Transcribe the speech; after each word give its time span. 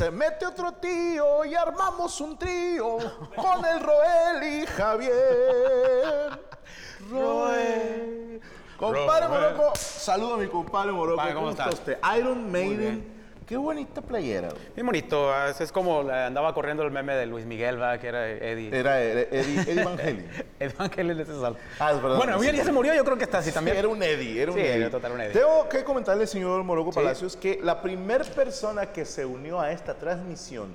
Se 0.00 0.10
mete 0.10 0.46
otro 0.46 0.72
tío 0.72 1.44
y 1.44 1.54
armamos 1.54 2.22
un 2.22 2.38
trío 2.38 2.96
con 3.36 3.62
el 3.66 3.80
Roel 3.80 4.42
y 4.42 4.66
Javier. 4.66 6.40
Roel. 7.10 8.40
Compadre 8.78 9.28
Roel. 9.28 9.54
Morocco, 9.56 9.76
saludo 9.76 10.34
a 10.36 10.38
mi 10.38 10.46
compadre 10.46 10.92
Morocco. 10.92 11.16
Compadre, 11.16 11.34
¿cómo 11.34 11.50
está 11.50 11.64
estás? 11.64 11.80
usted? 11.80 11.98
Iron 12.18 12.50
Maiden. 12.50 13.19
Qué 13.50 13.56
bonita 13.56 14.00
playera. 14.00 14.48
güey. 14.48 14.62
Bien 14.76 14.86
bonito, 14.86 15.44
es, 15.46 15.60
es 15.60 15.72
como 15.72 16.08
andaba 16.08 16.54
corriendo 16.54 16.84
el 16.84 16.92
meme 16.92 17.14
de 17.16 17.26
Luis 17.26 17.44
Miguel, 17.44 17.82
¿va? 17.82 17.98
que 17.98 18.06
era 18.06 18.30
Eddie. 18.30 18.70
Era 18.72 19.02
Eddie, 19.02 19.26
Eddie 19.32 19.82
Van 19.82 19.98
Halen. 19.98 20.30
Evangelio 20.60 21.14
de 21.16 21.24
César. 21.24 21.54
Ah, 21.80 21.90
es 21.90 22.00
verdad. 22.00 22.16
Bueno, 22.16 22.38
bien, 22.38 22.54
ya 22.54 22.64
se 22.64 22.70
murió, 22.70 22.94
yo 22.94 23.04
creo 23.04 23.18
que 23.18 23.24
está 23.24 23.38
así 23.38 23.50
también. 23.50 23.76
Era 23.76 23.88
un 23.88 24.00
Eddie, 24.00 24.40
era 24.40 24.52
un 24.52 24.56
Sí, 24.56 24.62
Eddie. 24.64 24.76
era 24.82 24.90
total 24.90 25.10
un 25.12 25.20
Eddie. 25.22 25.32
Tengo 25.32 25.68
que 25.68 25.82
comentarle, 25.82 26.28
señor 26.28 26.62
Morocco 26.62 26.92
Sí. 26.92 27.00
Palacios, 27.00 27.36
que 27.36 27.58
la 27.60 27.82
primera 27.82 28.22
persona 28.24 28.86
que 28.92 29.04
se 29.04 29.26
unió 29.26 29.60
a 29.60 29.72
esta 29.72 29.94
transmisión 29.94 30.72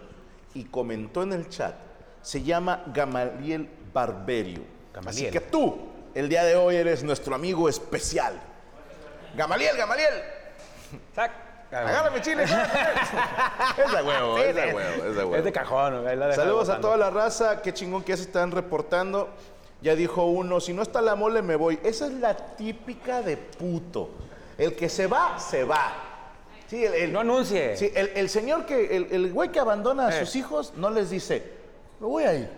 y 0.53 0.65
comentó 0.65 1.23
en 1.23 1.31
el 1.31 1.47
chat 1.47 1.75
se 2.21 2.43
llama 2.43 2.83
Gamaliel 2.93 3.69
Barberio. 3.93 4.63
Gamaliel. 4.93 5.27
Así 5.27 5.31
que 5.31 5.39
tú, 5.39 5.77
el 6.13 6.27
día 6.27 6.43
de 6.43 6.57
hoy, 6.57 6.75
eres 6.75 7.03
nuestro 7.05 7.35
amigo 7.35 7.69
especial. 7.69 8.33
Gamaliel, 9.37 9.77
Gamaliel, 9.77 10.13
Sac. 11.15 11.44
Agárrame 11.79 12.21
chile. 12.21 12.43
es 13.85 13.91
de 13.91 14.01
huevo, 14.01 14.37
es 14.37 14.55
de 14.55 14.73
huevo, 14.73 14.79
es 15.05 15.15
de 15.15 15.23
huevo. 15.23 15.35
Es 15.35 15.43
de 15.43 15.51
cajón, 15.51 16.01
güey, 16.03 16.17
Saludos 16.33 16.69
a 16.69 16.79
toda 16.79 16.97
la 16.97 17.09
raza, 17.09 17.61
qué 17.61 17.73
chingón 17.73 18.03
que 18.03 18.11
ya 18.13 18.17
se 18.17 18.23
están 18.23 18.51
reportando. 18.51 19.29
Ya 19.81 19.95
dijo 19.95 20.25
uno, 20.25 20.59
si 20.61 20.73
no 20.73 20.81
está 20.81 21.01
la 21.01 21.15
mole 21.15 21.41
me 21.41 21.55
voy. 21.55 21.79
Esa 21.83 22.07
es 22.07 22.13
la 22.13 22.35
típica 22.35 23.21
de 23.21 23.37
puto. 23.37 24.09
El 24.57 24.75
que 24.75 24.89
se 24.89 25.05
va, 25.07 25.37
se 25.37 25.63
va. 25.63 25.93
Sí, 26.67 26.83
el, 26.83 26.93
el- 26.95 27.13
No 27.13 27.19
anuncie. 27.19 27.75
sí, 27.77 27.91
el, 27.93 28.07
el 28.15 28.29
señor 28.29 28.65
que, 28.65 28.95
el, 28.95 29.07
el 29.11 29.31
güey 29.33 29.49
que 29.51 29.59
abandona 29.59 30.07
a 30.07 30.15
Eh. 30.15 30.25
sus 30.25 30.35
hijos 30.37 30.73
no 30.77 30.89
les 30.89 31.09
dice, 31.11 31.43
me 31.99 32.07
voy 32.07 32.23
a 32.23 32.33
ir. 32.33 32.49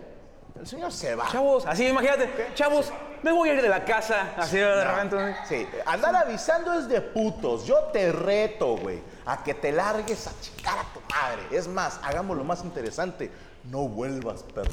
El 0.58 0.66
señor 0.66 0.92
se 0.92 1.14
va. 1.14 1.28
Chavos, 1.30 1.64
así 1.66 1.86
imagínate, 1.86 2.50
chavos, 2.54 2.92
me 3.22 3.32
voy 3.32 3.50
a 3.50 3.54
ir 3.54 3.62
de 3.62 3.68
la 3.68 3.84
casa, 3.84 4.34
así 4.36 4.56
de 4.56 4.84
repente. 4.84 5.36
Sí, 5.48 5.66
andar 5.86 6.16
avisando 6.16 6.72
es 6.74 6.88
de 6.88 7.00
putos. 7.00 7.64
Yo 7.64 7.76
te 7.92 8.12
reto, 8.12 8.76
güey, 8.76 9.00
a 9.26 9.42
que 9.42 9.54
te 9.54 9.72
largues 9.72 10.26
a 10.26 10.32
chingar 10.40 10.78
a 10.78 10.84
tu 10.92 11.00
madre. 11.10 11.42
Es 11.50 11.68
más, 11.68 12.00
hagamos 12.02 12.36
lo 12.36 12.44
más 12.44 12.64
interesante. 12.64 13.30
No 13.64 13.88
vuelvas, 13.88 14.42
perro. 14.42 14.70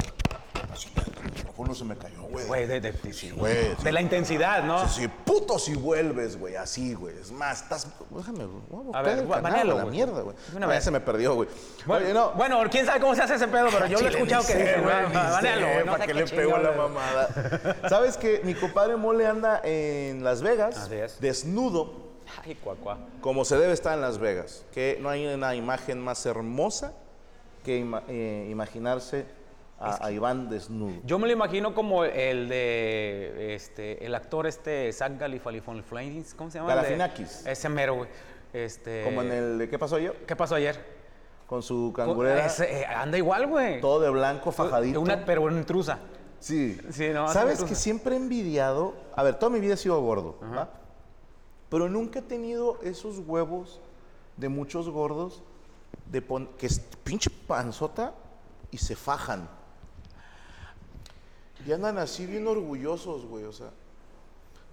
Micrófono 1.55 1.73
se 1.73 1.85
me 1.85 1.95
cayó, 1.95 2.23
güey. 2.23 2.45
Güey, 2.47 2.67
de, 2.67 2.81
de, 2.81 2.91
de- 2.91 3.13
sí, 3.13 3.31
güey, 3.31 3.75
sí. 3.77 3.83
de 3.85 3.91
la 3.93 4.01
intensidad, 4.01 4.61
¿no? 4.65 4.85
Sí, 4.89 5.03
sí, 5.03 5.07
puto 5.07 5.57
si 5.57 5.73
vuelves, 5.73 6.37
güey, 6.37 6.57
así, 6.57 6.93
güey. 6.93 7.17
Es 7.17 7.31
más, 7.31 7.61
estás. 7.63 7.87
Déjame, 8.09 8.45
güey. 8.45 8.83
A 8.93 9.01
ver, 9.01 9.25
banealo, 9.25 9.77
la 9.77 9.85
mierda, 9.85 10.19
güey. 10.21 10.35
Una 10.53 10.65
Ah, 10.65 10.69
vez. 10.69 10.83
se 10.83 10.91
me 10.91 10.99
perdió, 10.99 11.33
güey. 11.35 11.47
Bueno, 11.85 12.03
Oye, 12.05 12.13
no. 12.13 12.31
bueno, 12.31 12.59
quién 12.69 12.85
sabe 12.85 12.99
cómo 12.99 13.15
se 13.15 13.21
hace 13.21 13.35
ese 13.35 13.47
pedo, 13.47 13.67
pero 13.71 13.87
yo 13.87 14.01
lo 14.01 14.05
he 14.07 14.11
escuchado 14.11 14.45
que 14.45 14.53
dice, 14.53 14.81
güey, 14.81 14.95
sé, 15.41 15.61
güey, 15.61 15.85
¿Para 15.85 16.05
qué 16.07 16.13
le 16.13 16.25
pegó 16.27 16.57
la 16.57 16.71
mamada? 16.73 17.75
¿Sabes 17.87 18.17
que 18.17 18.41
mi 18.43 18.53
compadre 18.53 18.97
Mole 18.97 19.25
anda 19.25 19.61
en 19.63 20.25
Las 20.25 20.41
Vegas? 20.41 20.75
Así 20.77 20.95
es. 20.95 21.21
Desnudo, 21.21 21.93
Ay, 22.43 22.55
cuacua. 22.55 22.97
como 23.21 23.45
se 23.45 23.57
debe 23.57 23.71
estar 23.71 23.93
en 23.93 24.01
Las 24.01 24.17
Vegas. 24.17 24.65
Que 24.73 24.97
no 25.01 25.07
hay 25.07 25.25
una 25.25 25.55
imagen 25.55 26.01
más 26.01 26.25
hermosa 26.25 26.91
que 27.63 27.79
ima- 27.79 28.03
eh, 28.09 28.49
imaginarse 28.51 29.25
a, 29.79 30.05
a 30.05 30.11
Iván 30.11 30.49
desnudo. 30.49 31.01
Yo 31.03 31.19
me 31.19 31.27
lo 31.27 31.33
imagino 31.33 31.73
como 31.75 32.05
el 32.05 32.47
de 32.49 33.55
este 33.55 34.05
el 34.05 34.15
actor 34.15 34.47
este 34.47 34.91
Zach 34.93 35.17
Galifianakis, 35.17 36.33
¿cómo 36.33 36.49
se 36.49 36.59
llama? 36.59 36.73
Galifianakis. 36.73 37.45
Ese 37.45 37.69
mero, 37.69 37.95
güey. 37.95 38.09
Este 38.53 39.03
Como 39.03 39.21
en 39.21 39.31
el 39.31 39.57
de 39.57 39.69
¿Qué 39.69 39.77
pasó 39.77 39.97
ayer? 39.97 40.13
¿Qué 40.25 40.35
pasó 40.35 40.55
ayer? 40.55 40.95
Con 41.45 41.61
su 41.61 41.93
cangurera, 41.95 42.45
Ese, 42.45 42.81
eh, 42.81 42.85
anda 42.85 43.17
igual, 43.17 43.47
güey. 43.47 43.79
todo 43.81 43.99
de 43.99 44.09
blanco, 44.09 44.51
fajadito. 44.51 44.99
Una, 45.01 45.25
pero 45.25 45.43
una 45.43 45.57
intrusa. 45.57 45.99
Sí. 46.39 46.79
Sí, 46.91 47.09
no, 47.13 47.27
¿Sabes 47.29 47.63
que 47.63 47.75
siempre 47.75 48.15
he 48.15 48.17
envidiado? 48.17 48.93
A 49.15 49.23
ver, 49.23 49.35
toda 49.35 49.51
mi 49.51 49.59
vida 49.59 49.73
he 49.73 49.77
sido 49.77 49.99
gordo, 50.01 50.37
¿va? 50.41 50.69
Pero 51.69 51.89
nunca 51.89 52.19
he 52.19 52.21
tenido 52.21 52.79
esos 52.81 53.19
huevos 53.19 53.79
de 54.37 54.49
muchos 54.49 54.89
gordos 54.89 55.43
de 56.11 56.21
pon- 56.21 56.49
que 56.57 56.65
es 56.67 56.79
pinche 57.03 57.29
panzota 57.29 58.13
y 58.71 58.77
se 58.77 58.95
fajan. 58.95 59.49
Y 61.65 61.71
andan 61.71 61.97
así 61.97 62.25
bien 62.25 62.47
orgullosos, 62.47 63.25
güey, 63.25 63.43
o 63.45 63.53
sea. 63.53 63.69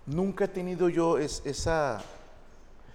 Nunca 0.07 0.45
he 0.45 0.49
tenido 0.49 0.89
yo 0.89 1.19
es- 1.19 1.43
esa 1.45 2.01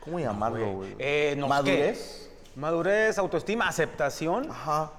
¿cómo 0.01 0.19
llamarlo, 0.19 0.73
güey? 0.73 0.95
Eh, 0.99 1.35
no, 1.37 1.47
¿Madurez? 1.47 2.29
¿qué? 2.53 2.59
Madurez, 2.59 3.17
autoestima, 3.17 3.67
aceptación. 3.67 4.49
Ajá. 4.49 4.91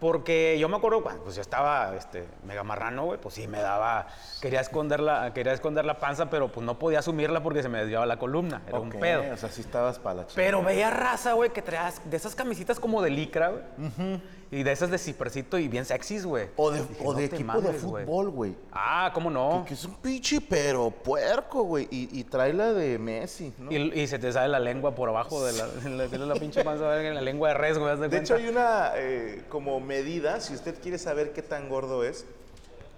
Porque 0.00 0.58
yo 0.60 0.68
me 0.68 0.76
acuerdo 0.76 1.02
cuando 1.02 1.22
pues, 1.24 1.34
yo 1.34 1.40
estaba 1.42 1.96
este, 1.96 2.24
mega 2.44 2.62
marrano, 2.62 3.06
güey, 3.06 3.20
pues 3.20 3.34
sí 3.34 3.48
me 3.48 3.60
daba. 3.60 4.06
Quería 4.40 4.60
esconder, 4.60 5.00
la, 5.00 5.32
quería 5.32 5.52
esconder 5.52 5.84
la 5.84 5.98
panza, 5.98 6.28
pero 6.28 6.52
pues 6.52 6.64
no 6.64 6.78
podía 6.78 6.98
asumirla 6.98 7.42
porque 7.42 7.62
se 7.62 7.68
me 7.68 7.78
desviaba 7.78 8.04
la 8.06 8.18
columna. 8.18 8.62
Era 8.66 8.80
un 8.80 8.90
pedo. 8.90 9.22
O 9.32 9.36
sea, 9.36 9.48
sí 9.48 9.62
estabas 9.62 9.98
para 9.98 10.16
la 10.16 10.22
chica. 10.26 10.34
Pero 10.36 10.62
veía 10.62 10.90
raza, 10.90 11.32
güey, 11.32 11.50
que 11.50 11.62
traías 11.62 12.00
de 12.08 12.16
esas 12.16 12.34
camisitas 12.34 12.78
como 12.78 13.00
de 13.02 13.10
licra, 13.10 13.48
güey. 13.50 14.20
Y 14.50 14.62
de 14.62 14.72
esas 14.72 14.90
de 14.90 14.96
cipercito 14.96 15.58
y 15.58 15.68
bien 15.68 15.84
sexys, 15.84 16.24
güey. 16.24 16.48
O 16.56 16.70
de, 16.70 16.80
Dije, 16.80 17.04
o 17.04 17.12
no 17.12 17.18
de 17.18 17.24
equipo 17.26 17.60
de 17.60 17.66
mames, 17.66 17.82
fútbol, 17.82 18.30
güey. 18.30 18.56
Ah, 18.72 19.10
¿cómo 19.12 19.28
no? 19.28 19.64
Que 19.68 19.74
es 19.74 19.84
un 19.84 19.96
pinche 19.96 20.40
pero 20.40 20.90
puerco, 20.90 21.64
güey. 21.64 21.86
Y, 21.90 22.18
y 22.18 22.24
trae 22.24 22.54
la 22.54 22.72
de 22.72 22.98
Messi, 22.98 23.52
¿no? 23.58 23.70
Y, 23.70 23.76
y 23.76 24.06
se 24.06 24.18
te 24.18 24.32
sale 24.32 24.48
la 24.48 24.58
lengua 24.58 24.94
por 24.94 25.10
abajo 25.10 25.44
de 25.44 25.52
la, 25.52 25.66
de 25.66 25.90
la, 25.90 26.08
de 26.08 26.18
la 26.18 26.34
pinche 26.34 26.64
panza, 26.64 26.86
verga, 26.86 27.12
la 27.12 27.20
lengua 27.20 27.48
de 27.48 27.54
res, 27.54 27.78
güey. 27.78 27.90
De 27.90 27.98
cuenta. 27.98 28.16
hecho, 28.16 28.34
hay 28.36 28.48
una 28.48 28.92
eh, 28.96 29.44
como 29.50 29.80
medida, 29.80 30.40
si 30.40 30.54
usted 30.54 30.80
quiere 30.80 30.96
saber 30.96 31.34
qué 31.34 31.42
tan 31.42 31.68
gordo 31.68 32.02
es. 32.02 32.24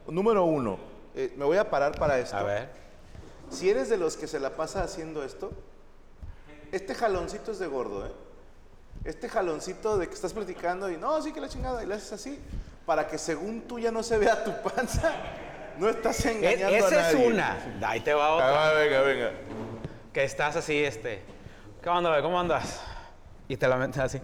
Número 0.06 0.44
uno, 0.44 0.78
eh, 1.16 1.32
me 1.36 1.44
voy 1.44 1.56
a 1.56 1.68
parar 1.68 1.98
para 1.98 2.18
esto. 2.20 2.36
A 2.36 2.44
ver. 2.44 2.68
Si 3.50 3.68
eres 3.68 3.88
de 3.88 3.96
los 3.96 4.16
que 4.16 4.28
se 4.28 4.38
la 4.38 4.50
pasa 4.50 4.84
haciendo 4.84 5.24
esto, 5.24 5.50
este 6.70 6.94
jaloncito 6.94 7.50
es 7.50 7.58
de 7.58 7.66
gordo, 7.66 8.06
¿eh? 8.06 8.12
Este 9.04 9.28
jaloncito 9.28 9.96
de 9.98 10.08
que 10.08 10.14
estás 10.14 10.32
platicando 10.32 10.90
y 10.90 10.96
no, 10.96 11.20
sí 11.22 11.32
que 11.32 11.40
la 11.40 11.48
chingada, 11.48 11.82
y 11.82 11.86
le 11.86 11.94
haces 11.94 12.12
así, 12.12 12.38
para 12.84 13.06
que 13.06 13.16
según 13.18 13.62
tú 13.62 13.78
ya 13.78 13.90
no 13.90 14.02
se 14.02 14.18
vea 14.18 14.44
tu 14.44 14.52
panza, 14.62 15.12
no 15.78 15.88
estás 15.88 16.24
engañando 16.26 16.66
a 16.74 16.78
esa 16.78 17.08
es 17.10 17.14
nadie. 17.14 17.26
una. 17.28 17.56
Ahí 17.82 18.00
te 18.00 18.12
va 18.12 18.34
otra. 18.34 18.68
Ah, 18.70 18.72
venga, 18.74 19.00
venga. 19.02 19.30
Que 20.12 20.24
estás 20.24 20.56
así, 20.56 20.84
este. 20.84 21.22
¿Qué 21.82 21.88
onda, 21.88 22.10
güey? 22.10 22.22
¿Cómo 22.22 22.38
andas? 22.38 22.80
Y 23.48 23.56
te 23.56 23.66
la 23.68 23.76
metes 23.76 23.98
así. 23.98 24.20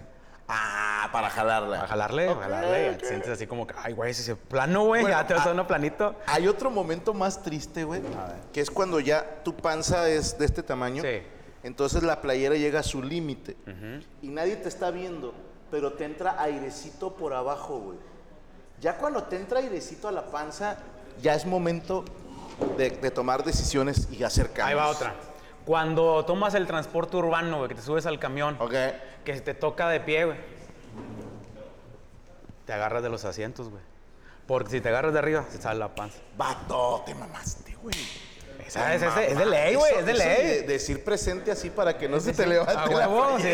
Ah, 0.48 1.08
para 1.10 1.30
jalarla. 1.30 1.82
A 1.82 1.86
jalarle, 1.88 2.28
Ok, 2.28 2.38
a 2.40 2.44
jalarle. 2.44 2.90
ok. 2.90 2.96
Te 2.98 3.08
sientes 3.08 3.30
así 3.30 3.46
como 3.46 3.66
que, 3.66 3.74
ay, 3.82 3.94
güey, 3.94 4.10
ese 4.10 4.36
plano, 4.36 4.84
güey. 4.84 5.02
Bueno, 5.02 5.16
ya 5.16 5.26
te 5.26 5.34
vas 5.34 5.46
a 5.46 5.52
uno 5.52 5.66
planito. 5.66 6.14
Hay 6.26 6.46
otro 6.46 6.70
momento 6.70 7.14
más 7.14 7.42
triste, 7.42 7.84
güey, 7.84 8.02
que 8.52 8.60
es 8.60 8.70
cuando 8.70 9.00
ya 9.00 9.42
tu 9.42 9.56
panza 9.56 10.08
es 10.08 10.38
de 10.38 10.44
este 10.44 10.62
tamaño. 10.62 11.02
Sí. 11.02 11.22
Entonces 11.66 12.02
la 12.04 12.20
playera 12.20 12.54
llega 12.54 12.80
a 12.80 12.82
su 12.84 13.02
límite 13.02 13.56
y 14.22 14.28
nadie 14.28 14.54
te 14.56 14.68
está 14.68 14.90
viendo, 14.92 15.34
pero 15.70 15.94
te 15.94 16.04
entra 16.04 16.40
airecito 16.40 17.16
por 17.16 17.34
abajo, 17.34 17.78
güey. 17.80 17.98
Ya 18.80 18.96
cuando 18.98 19.24
te 19.24 19.36
entra 19.36 19.58
airecito 19.58 20.06
a 20.06 20.12
la 20.12 20.26
panza, 20.30 20.76
ya 21.20 21.34
es 21.34 21.44
momento 21.44 22.04
de, 22.76 22.90
de 22.90 23.10
tomar 23.10 23.42
decisiones 23.42 24.08
y 24.12 24.22
hacer 24.22 24.46
cambios. 24.52 24.68
Ahí 24.68 24.74
va 24.74 24.88
otra. 24.88 25.14
Cuando 25.64 26.24
tomas 26.24 26.54
el 26.54 26.66
transporte 26.68 27.16
urbano, 27.16 27.56
güey, 27.58 27.68
que 27.70 27.74
te 27.74 27.82
subes 27.82 28.06
al 28.06 28.20
camión, 28.20 28.56
Ok. 28.60 28.72
que 29.24 29.40
te 29.40 29.52
toca 29.54 29.88
de 29.88 29.98
pie, 29.98 30.26
güey. 30.26 30.36
Te 32.64 32.72
agarras 32.72 33.02
de 33.02 33.08
los 33.08 33.24
asientos, 33.24 33.68
güey. 33.70 33.82
Porque 34.46 34.70
si 34.70 34.80
te 34.80 34.88
agarras 34.90 35.12
de 35.12 35.18
arriba, 35.18 35.44
se 35.50 35.60
sale 35.60 35.80
la 35.80 35.92
panza. 35.94 36.18
Vato, 36.36 37.02
te 37.04 37.14
mamaste, 37.14 37.74
güey. 37.82 37.96
Esa 38.66 38.94
es, 38.94 39.02
es 39.02 39.14
de- 39.14 39.26
es 39.32 39.38
de 39.38 39.46
ley, 39.46 39.74
güey, 39.76 39.94
es 39.94 40.06
de 40.06 40.14
ley. 40.14 40.46
de- 40.46 40.62
decir 40.62 41.04
presente 41.04 41.50
así 41.50 41.70
para 41.70 41.96
que 41.96 42.08
no 42.08 42.18
se 42.20 42.32
te 42.32 42.46
levante 42.46 42.72
A 42.72 42.86
la 42.86 43.08
huevo, 43.08 43.38
sí. 43.38 43.48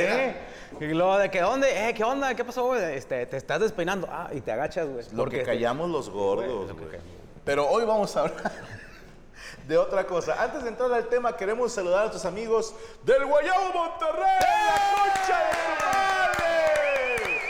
Y 0.81 0.87
luego 0.95 1.19
de 1.19 1.31
que, 1.31 1.41
¿dónde? 1.41 1.89
Eh, 1.89 1.95
¿Qué 1.95 2.03
onda? 2.03 2.35
¿Qué 2.35 2.45
pasó, 2.45 2.65
güey? 2.65 2.83
Este, 2.95 3.27
te 3.27 3.37
estás 3.37 3.61
despeinando. 3.61 4.09
Ah, 4.11 4.31
y 4.33 4.41
te 4.41 4.51
agachas, 4.53 4.89
güey. 4.89 5.05
Lo 5.13 5.27
que 5.27 5.43
callamos 5.43 5.91
los 5.91 6.09
gordos, 6.11 6.73
Güey. 6.73 6.99
Pero 7.45 7.69
hoy 7.69 7.85
vamos 7.85 8.17
a 8.17 8.21
hablar 8.21 8.53
de 9.69 9.77
otra 9.77 10.05
cosa. 10.07 10.43
Antes 10.43 10.63
de 10.63 10.71
entrar 10.71 10.93
al 10.93 11.09
tema, 11.09 11.37
queremos 11.37 11.73
saludar 11.73 11.99
a 11.99 12.03
nuestros 12.05 12.25
amigos 12.25 12.75
del 13.05 13.27
Guayabo 13.27 13.73
Monterrey, 13.75 14.39
la 14.41 14.95
concha 14.97 15.39
de 15.45 15.53
su 15.53 15.85
madre. 15.85 17.41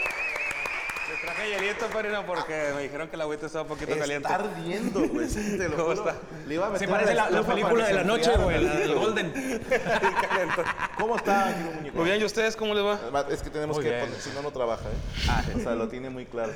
Le 1.09 1.15
hielito, 1.73 1.87
pero 1.93 2.25
porque 2.25 2.71
me 2.75 2.81
dijeron 2.83 3.07
que 3.09 3.15
el 3.15 3.21
agüita 3.21 3.45
estaba 3.47 3.63
un 3.63 3.67
poquito 3.69 3.97
caliente. 3.97 4.27
Está 4.27 4.43
ardiendo, 4.43 5.07
güey. 5.09 5.27
sí, 5.29 5.57
te 5.57 5.69
lo 5.69 5.75
¿Cómo 5.75 5.95
juro. 5.95 6.09
está? 6.09 6.15
Le 6.47 6.53
iba 6.55 6.67
a 6.67 6.69
meter 6.69 6.89
parece 6.89 7.13
la, 7.15 7.29
la 7.29 7.43
película 7.43 7.83
de 7.85 7.89
se 7.89 7.95
la 7.95 8.03
noche, 8.03 8.31
güey, 8.37 8.63
la 8.63 8.73
del. 8.75 8.93
Golden. 8.95 9.33
¿Cómo 10.97 11.15
está, 11.17 11.53
querido 11.53 11.71
muñeco? 11.75 11.95
Muy 11.97 12.05
bien, 12.05 12.21
¿y 12.21 12.23
ustedes 12.25 12.55
cómo 12.55 12.73
les 12.73 12.83
va? 12.85 12.99
Es 13.29 13.41
que 13.41 13.49
tenemos 13.49 13.77
Muy 13.77 13.85
que 13.85 13.91
poner, 13.91 14.15
si 14.21 14.29
no, 14.31 14.41
no 14.41 14.51
trabaja, 14.51 14.83
¿eh? 14.85 15.53
o 15.57 15.59
sea, 15.59 15.75
lo 15.75 15.87
tiene 15.87 16.09
muy 16.09 16.25
claro. 16.25 16.51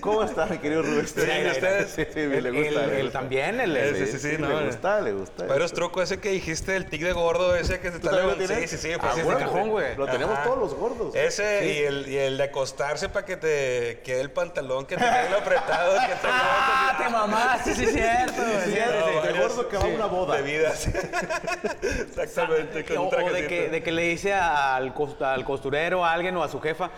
¿Cómo 0.00 0.22
está, 0.24 0.46
mi 0.46 0.58
querido 0.58 0.82
Rubén? 0.82 1.06
Sí, 1.06 1.20
¿y 1.20 1.50
ustedes? 1.50 1.90
Sí, 1.90 2.04
sí, 2.12 2.20
le 2.20 2.38
El, 2.38 2.52
gusta. 2.54 2.86
gusta. 2.86 3.10
también, 3.12 3.60
el, 3.60 3.76
el- 3.76 3.94
Sí, 3.94 4.06
sí, 4.06 4.18
sí, 4.18 4.36
no, 4.38 4.48
le 4.48 4.66
gusta, 4.66 5.00
le 5.00 5.12
gusta. 5.12 5.46
Pero 5.46 5.64
es 5.64 5.72
truco 5.72 6.02
ese 6.02 6.18
que 6.18 6.30
dijiste, 6.30 6.76
el 6.76 6.86
tic 6.86 7.02
de 7.02 7.12
gordo, 7.12 7.54
ese 7.56 7.80
que 7.80 7.90
se 7.92 7.98
¿Tú 7.98 8.06
está 8.08 8.20
levantando. 8.20 8.54
Sí, 8.54 8.66
sí, 8.68 8.76
sí, 8.76 8.92
Ah, 8.94 8.98
pues 9.00 9.14
sí, 9.14 9.22
bueno, 9.22 9.38
sí, 9.38 9.44
cajón, 9.44 9.68
güey. 9.70 9.96
Lo 9.96 10.06
tenemos 10.06 10.42
todos 10.42 10.58
los 10.58 10.74
gordos. 10.74 11.14
Ese 11.14 11.72
y, 11.72 11.78
el, 11.84 12.08
y 12.08 12.16
el 12.16 12.36
de 12.38 12.44
acostarse 12.44 13.08
para 13.08 13.24
que 13.26 13.36
te 13.36 14.00
quede 14.04 14.20
el 14.20 14.30
pantalón, 14.44 14.84
que 14.86 14.96
te 14.96 15.04
quede 15.04 15.30
lo 15.30 15.38
apretado, 15.38 15.94
que 16.00 16.14
te 16.14 16.20
¡Ah, 16.30 16.94
te 16.98 17.08
mamaste! 17.10 17.74
Sí, 17.74 17.84
es 17.84 17.92
cierto. 17.92 18.42
Sí, 18.42 18.50
Sí, 18.64 18.70
sí, 18.72 18.80
sí. 19.22 19.26
de 19.32 19.38
gordo 19.40 19.68
que 19.68 19.76
va 19.76 19.84
a 19.84 19.86
una 19.86 20.06
boda. 20.06 20.36
Bebidas. 20.36 20.86
Exactamente, 21.82 22.84
con 22.84 22.98
O, 22.98 23.02
un 23.08 23.14
o 23.22 23.32
de, 23.32 23.46
que, 23.46 23.68
de 23.70 23.82
que 23.82 23.92
le 23.92 24.02
dice 24.02 24.34
al, 24.34 24.92
al 25.20 25.44
costurero, 25.44 26.04
a 26.04 26.12
alguien 26.12 26.36
o 26.36 26.42
a 26.42 26.48
su 26.48 26.60
jefa, 26.60 26.90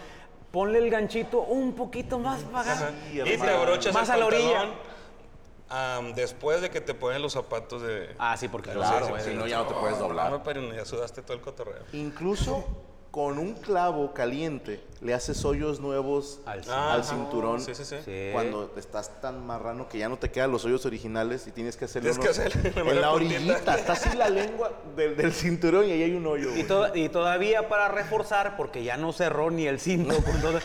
ponle 0.50 0.78
el 0.78 0.90
ganchito 0.90 1.40
un 1.40 1.74
poquito 1.74 2.18
más 2.18 2.40
para 2.42 2.72
acá. 2.72 2.90
Y 3.12 3.20
te 3.36 3.50
abrochas 3.50 3.94
Más 3.94 4.08
el 4.08 4.14
a 4.14 4.16
la 4.18 4.26
orilla. 4.26 4.52
pantalón, 4.58 4.74
am, 5.68 6.14
después 6.14 6.60
de 6.60 6.70
que 6.70 6.80
te 6.80 6.94
ponen 6.94 7.22
los 7.22 7.32
zapatos 7.32 7.82
de... 7.82 8.14
Ah, 8.18 8.36
sí, 8.36 8.48
porque 8.48 8.70
Claro, 8.70 9.08
güey. 9.08 9.22
si 9.22 9.34
no 9.34 9.46
ya 9.46 9.58
no 9.58 9.66
te 9.66 9.74
puedes 9.74 9.98
No, 9.98 10.08
doblar. 10.08 10.42
pero 10.44 10.72
ya 10.72 10.84
sudaste 10.84 11.22
todo 11.22 11.34
el 11.34 11.40
cotorreo. 11.40 11.82
Incluso 11.92 12.64
con 13.16 13.38
un 13.38 13.54
clavo 13.54 14.12
caliente 14.12 14.78
le 15.00 15.14
haces 15.14 15.42
hoyos 15.46 15.80
nuevos 15.80 16.40
Al 16.44 17.02
cinturón. 17.02 17.62
Sí, 17.62 17.74
sí, 17.74 17.86
sí. 17.86 17.96
Sí. 18.04 18.28
Cuando 18.34 18.70
estás 18.76 19.22
tan 19.22 19.46
marrano 19.46 19.88
que 19.88 19.96
ya 19.96 20.10
no 20.10 20.18
te 20.18 20.30
quedan 20.30 20.50
los 20.52 20.66
hoyos 20.66 20.84
originales 20.84 21.46
y 21.46 21.50
tienes 21.50 21.78
que 21.78 21.86
hacerle 21.86 22.10
en 22.10 23.00
la 23.00 23.12
orillita. 23.14 23.74
Está 23.74 23.94
así 23.94 24.14
la 24.18 24.28
lengua 24.28 24.70
del, 24.94 25.16
del 25.16 25.32
cinturón 25.32 25.86
y 25.86 25.92
ahí 25.92 26.02
hay 26.02 26.12
un 26.12 26.26
hoyo. 26.26 26.50
Y, 26.50 26.52
güey. 26.52 26.66
to- 26.66 26.94
y 26.94 27.08
todavía 27.08 27.70
para 27.70 27.88
reforzar, 27.88 28.54
porque 28.58 28.84
ya 28.84 28.98
no 28.98 29.14
cerró 29.14 29.50
ni 29.50 29.66
el 29.66 29.80
cinto, 29.80 30.14
con 30.22 30.38
todo, 30.42 30.58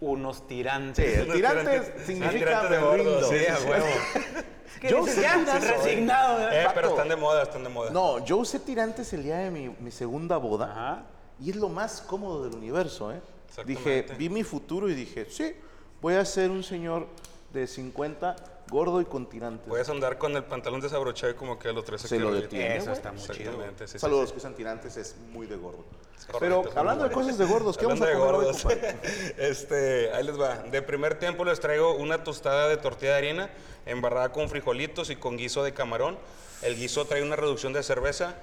unos 0.00 0.36
Sí, 0.36 0.42
tirantes. 0.46 1.18
el 1.18 1.32
tirante 1.32 1.80
tirantes- 1.80 2.04
significa 2.06 2.62
me 2.70 2.78
rindo. 2.98 3.28
sí, 3.28 3.34
Sí, 3.36 3.46
a 3.46 3.68
huevo. 3.68 3.86
¿Qué 4.80 4.88
Yo 4.90 5.00
usé 5.00 5.16
tirantes. 5.16 5.68
resignado. 5.68 6.38
Eh, 6.52 6.68
pero 6.72 6.90
están 6.90 7.08
de 7.08 7.16
moda, 7.16 7.42
están 7.42 7.64
de 7.64 7.68
moda. 7.68 7.90
No, 7.90 8.24
yo 8.24 8.36
usé 8.36 8.60
tirantes 8.60 9.12
el 9.12 9.24
día 9.24 9.38
de 9.38 9.50
mi, 9.50 9.68
mi 9.80 9.90
segunda 9.90 10.36
boda 10.36 10.70
Ajá. 10.70 11.02
Y 11.40 11.50
es 11.50 11.56
lo 11.56 11.68
más 11.68 12.02
cómodo 12.02 12.44
del 12.44 12.54
universo. 12.54 13.12
¿eh? 13.12 13.20
Exactamente. 13.48 14.02
Dije, 14.02 14.14
vi 14.16 14.28
mi 14.28 14.44
futuro 14.44 14.88
y 14.88 14.94
dije, 14.94 15.26
sí, 15.28 15.54
voy 16.00 16.14
a 16.14 16.24
ser 16.24 16.50
un 16.50 16.62
señor 16.62 17.06
de 17.52 17.66
50, 17.66 18.36
gordo 18.68 19.00
y 19.00 19.04
con 19.04 19.28
tirantes. 19.28 19.68
Puedes 19.68 19.88
andar 19.88 20.18
con 20.18 20.36
el 20.36 20.44
pantalón 20.44 20.80
desabrochado 20.80 21.32
y 21.32 21.34
como 21.34 21.58
que 21.58 21.72
lo 21.72 21.82
traes 21.82 22.02
Se 22.02 22.14
aquí 22.14 22.22
lo 22.22 22.32
detiene, 22.32 22.76
Eso 22.76 22.92
está 22.92 23.10
muy 23.10 23.20
chido. 23.20 23.34
Exactamente, 23.34 23.86
sí, 23.86 23.92
sí, 23.92 23.98
Saludos, 23.98 24.28
sí. 24.28 24.32
que 24.34 24.38
usan 24.38 24.54
tirantes, 24.54 24.96
es 24.96 25.16
muy 25.32 25.46
de 25.46 25.56
gordo. 25.56 25.84
Correcto, 26.30 26.62
Pero 26.62 26.78
hablando 26.78 27.04
de 27.04 27.10
cosas 27.10 27.38
de 27.38 27.44
gordos, 27.46 27.76
¿qué 27.76 27.86
vamos 27.86 28.00
a 28.02 28.12
comer 28.12 28.36
de 28.36 28.46
hoy, 28.46 28.78
este, 29.38 30.12
ahí 30.12 30.22
les 30.22 30.38
va. 30.38 30.58
De 30.58 30.82
primer 30.82 31.18
tiempo 31.18 31.44
les 31.44 31.58
traigo 31.58 31.96
una 31.96 32.22
tostada 32.22 32.68
de 32.68 32.76
tortilla 32.76 33.12
de 33.12 33.18
harina 33.18 33.50
embarrada 33.86 34.30
con 34.30 34.48
frijolitos 34.48 35.10
y 35.10 35.16
con 35.16 35.36
guiso 35.36 35.64
de 35.64 35.72
camarón. 35.72 36.18
El 36.62 36.76
guiso 36.76 37.06
trae 37.06 37.22
una 37.22 37.36
reducción 37.36 37.72
de 37.72 37.82
cerveza 37.82 38.36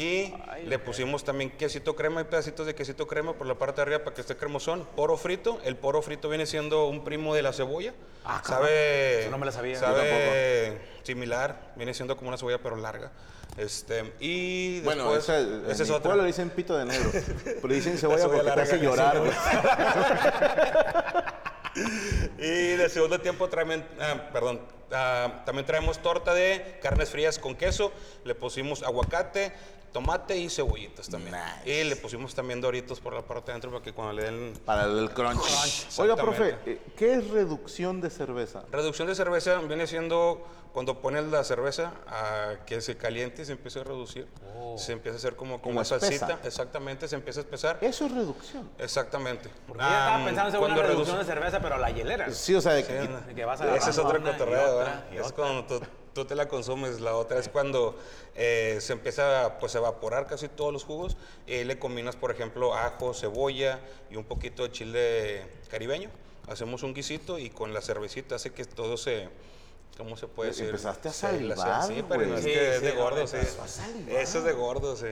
y 0.00 0.32
le 0.64 0.78
pusimos 0.78 1.24
también 1.24 1.50
quesito 1.50 1.94
crema 1.94 2.22
y 2.22 2.24
pedacitos 2.24 2.66
de 2.66 2.74
quesito 2.74 3.06
crema 3.06 3.34
por 3.34 3.46
la 3.46 3.56
parte 3.56 3.76
de 3.76 3.82
arriba 3.82 3.98
para 3.98 4.14
que 4.14 4.22
esté 4.22 4.34
cremosón. 4.34 4.88
Poro 4.96 5.18
frito. 5.18 5.60
El 5.62 5.76
poro 5.76 6.00
frito 6.00 6.30
viene 6.30 6.46
siendo 6.46 6.86
un 6.86 7.04
primo 7.04 7.34
de 7.34 7.42
la 7.42 7.52
cebolla. 7.52 7.92
Ah, 8.24 8.40
sabe, 8.42 9.20
Eso 9.20 9.30
no 9.30 9.36
me 9.36 9.44
la 9.44 9.52
sabía. 9.52 9.74
Yo 9.74 9.80
Sabe 9.80 10.80
similar. 11.02 11.74
Viene 11.76 11.92
siendo 11.92 12.16
como 12.16 12.28
una 12.28 12.38
cebolla 12.38 12.56
pero 12.62 12.76
larga. 12.76 13.12
Este, 13.58 14.14
y 14.20 14.80
Bueno, 14.80 15.14
esa, 15.14 15.38
en 15.38 15.66
esa 15.68 15.82
es 15.82 15.90
otra. 15.90 16.16
le 16.16 16.24
dicen 16.24 16.48
pito 16.48 16.78
de 16.78 16.86
negro, 16.86 17.10
pero 17.44 17.68
le 17.68 17.74
dicen 17.74 17.98
cebolla 17.98 18.22
cebolla 18.22 18.38
porque 18.38 18.52
te 18.54 18.60
hace 18.62 18.78
larga, 18.78 19.14
llorar. 19.14 19.20
Y 22.38 22.76
de 22.76 22.88
segundo 22.88 23.20
tiempo 23.20 23.48
traen, 23.48 23.86
ah, 24.00 24.30
perdón, 24.32 24.60
ah, 24.92 25.42
también 25.44 25.66
traemos 25.66 25.98
torta 26.00 26.34
de 26.34 26.78
carnes 26.82 27.10
frías 27.10 27.38
con 27.38 27.54
queso, 27.54 27.92
le 28.24 28.34
pusimos 28.34 28.82
aguacate, 28.82 29.52
tomate 29.92 30.36
y 30.36 30.48
cebollitas 30.48 31.08
también. 31.08 31.34
Nice. 31.64 31.80
Y 31.80 31.84
le 31.84 31.96
pusimos 31.96 32.34
también 32.34 32.60
doritos 32.60 33.00
por 33.00 33.12
la 33.14 33.22
parte 33.22 33.46
de 33.46 33.52
adentro 33.52 33.70
para 33.72 33.82
que 33.82 33.92
cuando 33.92 34.12
le 34.12 34.22
den 34.24 34.52
Para 34.64 34.84
el 34.84 35.10
crunch. 35.10 35.40
Oiga, 35.98 36.16
profe, 36.16 36.56
eh, 36.66 36.78
¿qué 36.96 37.14
es 37.14 37.28
reducción 37.30 38.00
de 38.00 38.10
cerveza? 38.10 38.62
Reducción 38.70 39.08
de 39.08 39.14
cerveza 39.14 39.58
viene 39.60 39.86
siendo 39.86 40.46
cuando 40.72 41.00
pones 41.02 41.24
la 41.24 41.42
cerveza 41.42 41.90
a 42.06 42.64
que 42.64 42.80
se 42.80 42.96
caliente 42.96 43.42
y 43.42 43.44
se 43.44 43.50
empiece 43.52 43.80
a 43.80 43.82
reducir. 43.84 44.28
Se 44.76 44.92
empieza 44.92 45.16
a 45.16 45.18
hacer 45.18 45.34
como, 45.34 45.54
como, 45.60 45.62
Como 45.62 45.80
espesa. 45.82 46.06
salsita. 46.06 46.38
Exactamente, 46.46 47.08
se 47.08 47.16
empieza 47.16 47.40
a 47.40 47.42
espesar. 47.42 47.78
Eso 47.80 48.06
es 48.06 48.12
reducción. 48.12 48.70
Exactamente. 48.78 49.50
Porque 49.66 49.82
yo 49.82 49.88
estaba 49.88 50.14
Ah, 50.14 50.24
pensando 50.24 50.58
en 50.58 50.72
una 50.72 50.74
reducción 50.82 51.16
reduce- 51.16 51.18
de 51.18 51.24
cerveza, 51.24 51.58
pero 51.60 51.74
a 51.74 51.78
la 51.78 51.90
hielera. 51.90 52.30
Sí, 52.30 52.54
o 52.54 52.60
sea, 52.60 52.74
de 52.74 52.84
que, 52.84 53.34
que 53.34 53.44
vas 53.44 53.60
a 53.60 53.74
Ese 53.76 53.90
es 53.90 53.98
otro 53.98 54.22
cotorreo, 54.22 54.79
otra, 54.82 55.08
y 55.12 55.16
Es 55.16 55.22
otra. 55.26 55.36
cuando 55.36 55.64
tú, 55.64 55.80
tú 56.14 56.24
te 56.24 56.34
la 56.34 56.48
consumes. 56.48 57.00
La 57.00 57.14
otra 57.16 57.38
es 57.38 57.48
cuando 57.48 57.96
eh, 58.34 58.78
se 58.80 58.92
empieza 58.92 59.58
pues, 59.60 59.74
a 59.74 59.78
evaporar 59.78 60.26
casi 60.26 60.48
todos 60.48 60.72
los 60.72 60.84
jugos 60.84 61.16
y 61.46 61.64
le 61.64 61.78
combinas, 61.78 62.16
por 62.16 62.30
ejemplo, 62.30 62.74
ajo, 62.74 63.14
cebolla 63.14 63.80
y 64.10 64.16
un 64.16 64.24
poquito 64.24 64.62
de 64.64 64.72
chile 64.72 65.46
caribeño. 65.70 66.10
Hacemos 66.48 66.82
un 66.82 66.94
guisito 66.94 67.38
y 67.38 67.50
con 67.50 67.72
la 67.72 67.80
cervecita 67.80 68.34
hace 68.36 68.52
que 68.52 68.64
todo 68.64 68.96
se... 68.96 69.28
¿Cómo 69.96 70.16
se 70.16 70.28
puede 70.28 70.50
decir? 70.50 70.66
Empezaste 70.66 71.08
a 71.10 71.12
salivar, 71.12 71.86
Sí, 71.86 72.02
pero 72.08 72.22
es 72.34 72.42
Sí, 72.42 72.50
que 72.50 72.76
es 72.76 72.80
de 72.80 72.92
gordo, 72.92 73.26
sí. 73.26 73.36
Eso 74.08 74.38
es 74.38 74.44
de 74.44 74.52
gordo, 74.52 74.96
sí. 74.96 75.08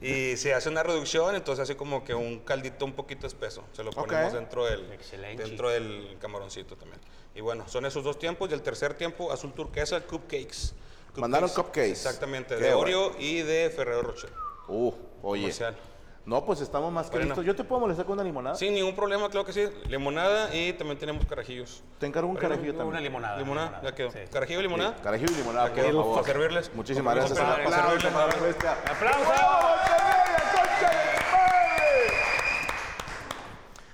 Y 0.00 0.36
se 0.36 0.54
hace 0.54 0.68
una 0.68 0.82
reducción, 0.84 1.34
entonces 1.34 1.64
hace 1.64 1.76
como 1.76 2.04
que 2.04 2.14
un 2.14 2.38
caldito 2.40 2.84
un 2.84 2.92
poquito 2.92 3.26
espeso. 3.26 3.64
Se 3.72 3.82
lo 3.82 3.90
ponemos 3.90 4.32
dentro 4.32 4.64
del, 4.64 4.92
Excelente. 4.92 5.42
dentro 5.42 5.70
del 5.70 6.16
camaroncito 6.20 6.76
también. 6.76 7.00
Y 7.34 7.40
bueno, 7.40 7.66
son 7.68 7.84
esos 7.84 8.04
dos 8.04 8.18
tiempos. 8.18 8.48
Y 8.50 8.54
el 8.54 8.62
tercer 8.62 8.94
tiempo, 8.94 9.32
azul 9.32 9.52
turquesa, 9.52 10.00
cupcakes. 10.00 10.72
Mandaron 11.16 11.48
cupcakes. 11.50 11.90
Exactamente, 11.90 12.54
Qué 12.56 12.62
de 12.62 12.74
bueno. 12.74 12.80
Oreo 13.06 13.16
y 13.18 13.42
de 13.42 13.70
Ferrero 13.74 14.02
Rocher. 14.02 14.30
Uh, 14.68 14.92
oye. 15.22 15.42
Comercial. 15.42 15.76
No, 16.26 16.44
pues 16.44 16.60
estamos 16.60 16.92
más 16.92 17.06
que 17.06 17.12
Bueno. 17.16 17.28
listos. 17.28 17.44
¿Yo 17.46 17.56
te 17.56 17.64
puedo 17.64 17.80
molestar 17.80 18.04
con 18.04 18.12
una 18.12 18.22
limonada? 18.22 18.54
Sin 18.54 18.74
ningún 18.74 18.94
problema, 18.94 19.30
claro 19.30 19.46
que 19.46 19.52
sí. 19.54 19.66
Limonada 19.88 20.54
y 20.54 20.74
también 20.74 20.98
tenemos 20.98 21.24
carajillos. 21.24 21.82
Te 21.98 22.04
encargo 22.04 22.28
un 22.28 22.36
carajillo 22.36 22.72
Una 22.74 22.78
también. 22.80 23.02
limonada. 23.02 23.38
Limonada, 23.38 23.80
ya 23.82 23.94
quedó. 23.94 24.10
Sí. 24.12 24.18
¿Carajillo 24.30 24.58
y 24.60 24.62
limonada? 24.64 24.94
Carajillo 25.02 25.32
y 25.32 25.36
limonada, 25.36 25.68
Ya 25.68 25.74
por 25.74 25.84
quedó. 25.84 26.00
favor. 26.02 26.14
Para 26.20 26.26
servirles. 26.26 26.74
Muchísimas 26.74 27.14
gracias. 27.16 27.38
para 27.38 27.56
servirles. 27.70 28.12
para 28.12 28.26
la 28.26 28.42
bestia. 28.42 28.72
¡Aplauso! 28.72 29.20
¡Vamos, 29.24 29.78
Monterrey, 29.88 30.52
concha 30.52 30.90
de 30.90 30.96
mi 30.96 31.32
madre! 31.32 32.12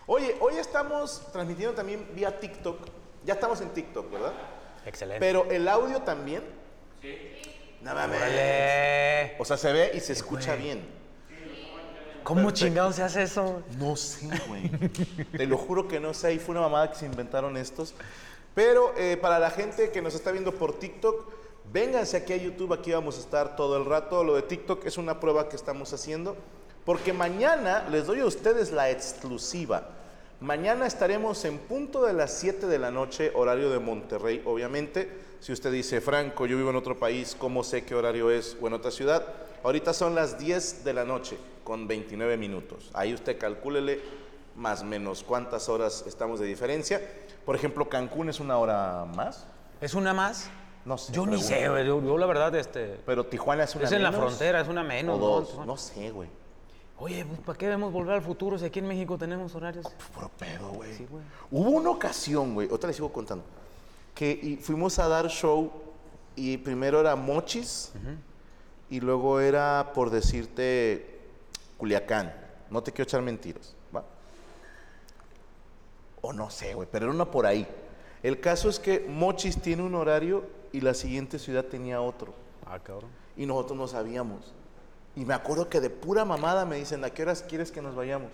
Oye, 0.07 0.37
hoy 0.41 0.57
estamos 0.57 1.23
transmitiendo 1.33 1.75
también 1.75 2.07
vía 2.15 2.39
TikTok. 2.39 2.79
Ya 3.25 3.35
estamos 3.35 3.61
en 3.63 3.71
TikTok, 3.71 4.11
¿verdad? 4.11 4.33
Excelente. 4.85 5.21
Pero 5.21 5.51
el 5.51 5.67
audio 5.67 6.03
también. 6.03 6.43
Sí. 7.01 7.17
No 7.81 7.95
mames. 7.95 8.19
Órale. 8.19 9.37
O 9.39 9.45
sea, 9.47 9.57
se 9.57 9.73
ve 9.73 9.93
y 9.95 10.01
se 10.01 10.13
escucha 10.13 10.57
bien. 10.57 10.87
¿Cómo 12.23 12.51
chingados 12.51 12.97
se 12.97 13.03
hace 13.03 13.23
eso? 13.23 13.63
No 13.79 13.97
sé, 13.97 14.29
güey. 14.47 14.69
Te 15.37 15.47
lo 15.47 15.57
juro 15.57 15.89
que 15.89 16.01
no 16.01 16.13
sé. 16.13 16.29
Ahí 16.29 16.39
fue 16.39 16.53
una 16.53 16.63
mamada 16.63 16.91
que 16.91 16.97
se 16.97 17.07
inventaron 17.07 17.57
estos. 17.57 17.95
Pero 18.55 18.95
eh, 18.97 19.17
para 19.17 19.39
la 19.39 19.51
gente 19.51 19.91
que 19.91 20.03
nos 20.03 20.15
está 20.15 20.33
viendo 20.33 20.55
por 20.55 20.79
TikTok, 20.79 21.33
vénganse 21.73 22.19
aquí 22.19 22.35
a 22.35 22.37
YouTube. 22.37 22.73
Aquí 22.75 22.93
vamos 22.93 23.17
a 23.17 23.21
estar 23.21 23.57
todo 23.57 23.79
el 23.79 23.87
rato. 23.87 24.23
Lo 24.23 24.37
de 24.37 24.43
TikTok 24.43 24.85
es 24.87 24.99
una 24.99 25.19
prueba 25.21 25.49
que 25.49 25.57
estamos 25.57 25.93
haciendo. 25.93 26.37
Porque 26.85 27.13
mañana 27.13 27.87
les 27.91 28.07
doy 28.07 28.21
a 28.21 28.27
ustedes 28.27 28.71
la 28.71 28.91
exclusiva. 28.91 29.89
Mañana 30.41 30.87
estaremos 30.87 31.45
en 31.47 31.59
punto 31.59 32.05
de 32.05 32.13
las 32.13 32.33
7 32.35 32.67
de 32.67 32.79
la 32.79 32.91
noche, 32.91 33.33
horario 33.35 33.71
de 33.71 33.79
Monterrey, 33.79 34.43
obviamente. 34.45 35.11
Si 35.41 35.53
usted 35.53 35.73
dice, 35.73 36.01
Franco, 36.01 36.45
yo 36.47 36.57
vivo 36.57 36.71
en 36.71 36.77
otro 36.77 36.99
país, 36.99 37.37
¿cómo 37.39 37.65
sé 37.65 37.85
qué 37.85 37.95
horario 37.95 38.31
es 38.31 38.57
o 38.61 38.67
en 38.67 38.75
otra 38.75 38.91
ciudad? 38.91 39.25
Ahorita 39.63 39.95
son 39.95 40.15
las 40.15 40.39
10 40.39 40.85
de 40.85 40.93
la 40.93 41.05
noche 41.05 41.39
con 41.63 41.89
29 41.89 42.37
minutos. 42.37 42.91
Ahí 42.93 43.15
usted 43.15 43.39
calcúlele 43.39 44.03
más 44.55 44.83
o 44.83 44.85
menos 44.85 45.23
cuántas 45.23 45.71
horas 45.71 46.05
estamos 46.07 46.39
de 46.41 46.47
diferencia. 46.47 47.01
Por 47.47 47.57
ejemplo, 47.57 47.89
Cancún 47.89 48.29
es 48.29 48.41
una 48.41 48.59
hora 48.59 49.07
más. 49.15 49.47
¿Es 49.81 49.95
una 49.95 50.13
más? 50.13 50.51
No 50.85 50.99
sé. 50.99 51.13
Yo 51.15 51.25
ni 51.25 51.41
sé, 51.41 51.69
güey. 51.69 51.87
Yo, 51.87 52.03
yo 52.03 52.19
la 52.19 52.27
verdad, 52.27 52.55
este. 52.55 53.01
Pero 53.07 53.25
Tijuana 53.25 53.65
es 53.65 53.75
una 53.75 53.85
Es 53.85 53.93
en 53.93 54.03
la 54.03 54.13
frontera, 54.13 54.61
es 54.61 54.69
una 54.69 54.83
menos. 54.83 55.17
O 55.17 55.19
dos. 55.19 55.67
No 55.67 55.79
sé, 55.79 56.11
güey. 56.11 56.29
Oye, 56.99 57.25
pues, 57.25 57.41
¿para 57.41 57.59
qué 57.59 57.67
debemos 57.67 57.93
volver 57.93 58.15
al 58.15 58.23
futuro 58.23 58.59
si 58.59 58.65
aquí 58.65 58.79
en 58.79 58.87
México 58.87 59.19
tenemos 59.19 59.55
horarios? 59.55 59.87
Puro 60.15 60.31
pedo, 60.39 60.71
güey. 60.71 60.95
Sí. 60.97 61.07
Hubo 61.51 61.71
una 61.71 61.91
ocasión, 61.91 62.55
güey, 62.55 62.69
otra 62.71 62.87
les 62.89 62.97
sigo 62.97 63.13
contando, 63.13 63.45
que 64.15 64.31
y 64.31 64.57
fuimos 64.57 64.99
a 64.99 65.09
dar 65.09 65.29
show 65.29 65.71
y 66.37 66.57
primero 66.59 67.01
era 67.01 67.17
Mochis 67.17 67.93
y 68.91 69.01
luego 69.01 69.41
era, 69.41 69.93
por 69.93 70.11
decirte, 70.11 71.21
Culiacán. 71.79 72.33
No 72.71 72.83
te 72.83 72.93
quiero 72.93 73.09
echar 73.09 73.23
mentiras, 73.23 73.75
¿va? 73.95 74.05
O 76.23 76.33
no 76.33 76.51
sé, 76.51 76.75
güey, 76.75 76.89
pero 76.91 77.07
era 77.07 77.15
una 77.15 77.31
por 77.31 77.45
ahí. 77.45 77.67
El 78.23 78.41
caso 78.41 78.69
es 78.69 78.79
que 78.79 79.01
Mochis 79.01 79.61
tiene 79.61 79.83
un 79.83 79.95
horario 79.95 80.45
y 80.73 80.81
la 80.81 80.95
siguiente 80.95 81.39
ciudad 81.39 81.65
tenía 81.65 82.01
otro. 82.01 82.33
Ah, 82.67 82.79
cabrón. 82.79 83.11
Y 83.37 83.47
nosotros 83.47 83.77
no 83.77 83.87
sabíamos. 83.87 84.55
Y 85.17 85.25
me 85.25 85.35
acuerdo 85.35 85.69
que 85.69 85.81
de 85.81 85.91
pura 85.91 86.25
mamada 86.25 86.65
me 86.65 86.77
dicen, 86.77 87.05
¿a 87.05 87.11
qué 87.11 87.23
horas 87.23 87.45
quieres 87.49 87.71
que 87.71 87.81
nos 87.81 87.95
vayamos? 87.95 88.33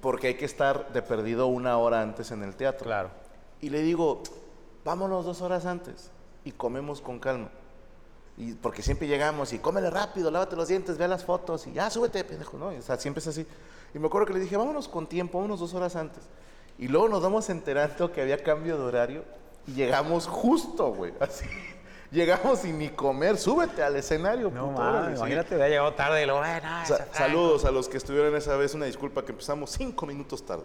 Porque 0.00 0.28
hay 0.28 0.34
que 0.34 0.44
estar 0.44 0.92
de 0.92 1.02
perdido 1.02 1.46
una 1.46 1.78
hora 1.78 2.02
antes 2.02 2.30
en 2.30 2.42
el 2.42 2.54
teatro. 2.54 2.84
Claro. 2.84 3.10
Y 3.60 3.70
le 3.70 3.82
digo, 3.82 4.22
vámonos 4.84 5.24
dos 5.24 5.40
horas 5.42 5.66
antes 5.66 6.10
y 6.44 6.52
comemos 6.52 7.00
con 7.00 7.18
calma. 7.18 7.50
Y 8.36 8.54
porque 8.54 8.82
siempre 8.82 9.06
llegamos 9.06 9.52
y 9.52 9.58
cómele 9.58 9.90
rápido, 9.90 10.30
lávate 10.30 10.56
los 10.56 10.68
dientes, 10.68 10.96
ve 10.96 11.06
las 11.08 11.24
fotos 11.24 11.66
y 11.66 11.72
ya 11.72 11.90
súbete, 11.90 12.24
pendejo, 12.24 12.56
¿no? 12.56 12.68
O 12.68 12.82
sea, 12.82 12.96
siempre 12.96 13.20
es 13.20 13.26
así. 13.26 13.46
Y 13.94 13.98
me 13.98 14.06
acuerdo 14.06 14.26
que 14.26 14.34
le 14.34 14.40
dije, 14.40 14.56
vámonos 14.56 14.88
con 14.88 15.06
tiempo, 15.06 15.38
vámonos 15.38 15.60
dos 15.60 15.74
horas 15.74 15.96
antes. 15.96 16.22
Y 16.78 16.88
luego 16.88 17.08
nos 17.08 17.22
vamos 17.22 17.50
enterando 17.50 18.10
que 18.12 18.22
había 18.22 18.42
cambio 18.42 18.78
de 18.78 18.84
horario 18.84 19.24
y 19.66 19.72
llegamos 19.72 20.26
justo, 20.26 20.92
güey, 20.92 21.12
así. 21.20 21.44
Llegamos 22.10 22.58
sin 22.60 22.76
ni 22.78 22.88
comer, 22.88 23.38
súbete 23.38 23.82
al 23.84 23.94
escenario, 23.96 24.50
No 24.50 24.70
puto, 24.70 25.10
imagínate, 25.10 25.54
había 25.54 25.68
llegado 25.68 25.94
tarde 25.94 26.22
y 26.22 26.26
luego, 26.26 26.42
"Ay, 26.42 26.60
no, 26.62 26.68
Sa- 26.86 26.94
ese 26.96 27.04
Franco". 27.04 27.14
saludos 27.16 27.64
a 27.64 27.70
los 27.70 27.88
que 27.88 27.98
estuvieron 27.98 28.34
esa 28.34 28.56
vez, 28.56 28.74
una 28.74 28.86
disculpa 28.86 29.24
que 29.24 29.30
empezamos 29.30 29.70
cinco 29.70 30.06
minutos 30.06 30.44
tarde. 30.44 30.64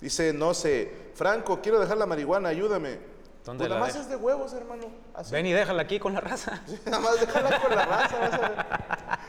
Dice, 0.00 0.32
no 0.32 0.52
sé, 0.52 0.92
Franco, 1.14 1.60
quiero 1.62 1.78
dejar 1.78 1.96
la 1.98 2.06
marihuana, 2.06 2.48
ayúdame. 2.48 2.98
¿Dónde 3.44 3.62
Pues 3.62 3.70
la 3.70 3.76
nada 3.76 3.86
más 3.86 3.96
es 3.96 4.08
de 4.08 4.16
huevos, 4.16 4.52
hermano. 4.52 4.86
Así. 5.14 5.32
Ven 5.32 5.46
y 5.46 5.52
déjala 5.52 5.82
aquí 5.82 5.98
con 6.00 6.12
la 6.12 6.20
raza. 6.20 6.60
Nada 6.86 6.98
más 7.00 7.20
déjala 7.20 7.60
con 7.60 7.74
la 7.74 7.84
raza, 7.86 8.18
vas 8.18 8.32
a 8.34 8.38
ver. 8.38 8.66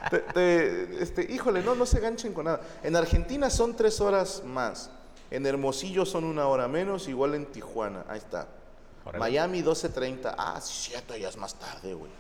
Te- 0.10 0.34
te- 0.34 1.04
este, 1.04 1.32
híjole, 1.32 1.62
no, 1.64 1.76
no 1.76 1.86
se 1.86 2.00
ganchen 2.02 2.34
con 2.34 2.46
nada. 2.46 2.60
En 2.84 2.96
Argentina 2.98 3.50
son 3.50 3.76
tres 3.76 4.02
horas 4.02 4.44
más. 4.46 4.90
En 5.30 5.46
Hermosillo 5.46 6.06
son 6.06 6.26
una 6.26 6.48
hora 6.48 6.68
menos, 6.68 7.08
igual 7.08 7.36
en 7.36 7.46
Tijuana. 7.46 8.04
Ahí 8.10 8.18
está. 8.18 8.48
Órale. 9.06 9.20
Miami 9.20 9.62
12.30. 9.62 10.36
Ah, 10.38 10.60
sí, 10.62 10.90
cierto, 10.90 11.16
ya 11.16 11.30
es 11.30 11.38
más 11.38 11.56
tarde, 11.56 11.94
güey. 11.94 12.12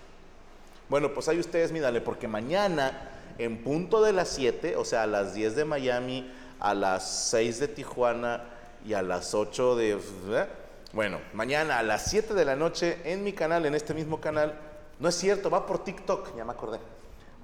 Bueno, 0.90 1.14
pues 1.14 1.28
ahí 1.30 1.40
ustedes 1.40 1.72
mídale, 1.72 2.02
porque 2.02 2.28
mañana, 2.28 3.10
en 3.38 3.64
punto 3.64 4.02
de 4.02 4.14
las 4.14 4.30
7, 4.30 4.76
o 4.76 4.84
sea, 4.84 5.04
a 5.04 5.08
las 5.08 5.34
10 5.34 5.56
de 5.56 5.66
Miami, 5.66 6.32
a 6.60 6.74
las 6.74 7.30
6 7.30 7.60
de 7.60 7.68
Tijuana 7.70 8.44
y 8.86 8.94
a 8.94 9.02
las 9.02 9.34
8 9.34 9.76
de... 9.76 9.92
¿eh? 9.92 10.48
Bueno, 10.94 11.20
mañana 11.34 11.80
a 11.80 11.84
las 11.84 12.06
7 12.06 12.34
de 12.34 12.46
la 12.46 12.56
noche 12.56 13.00
en 13.06 13.24
mi 13.24 13.32
canal, 13.32 13.66
en 13.66 13.76
este 13.76 13.94
mismo 13.94 14.20
canal, 14.20 14.54
no 15.00 15.08
es 15.08 15.16
cierto, 15.16 15.50
va 15.50 15.66
por 15.66 15.84
TikTok, 15.84 16.36
ya 16.36 16.44
me 16.44 16.52
acordé. 16.52 16.80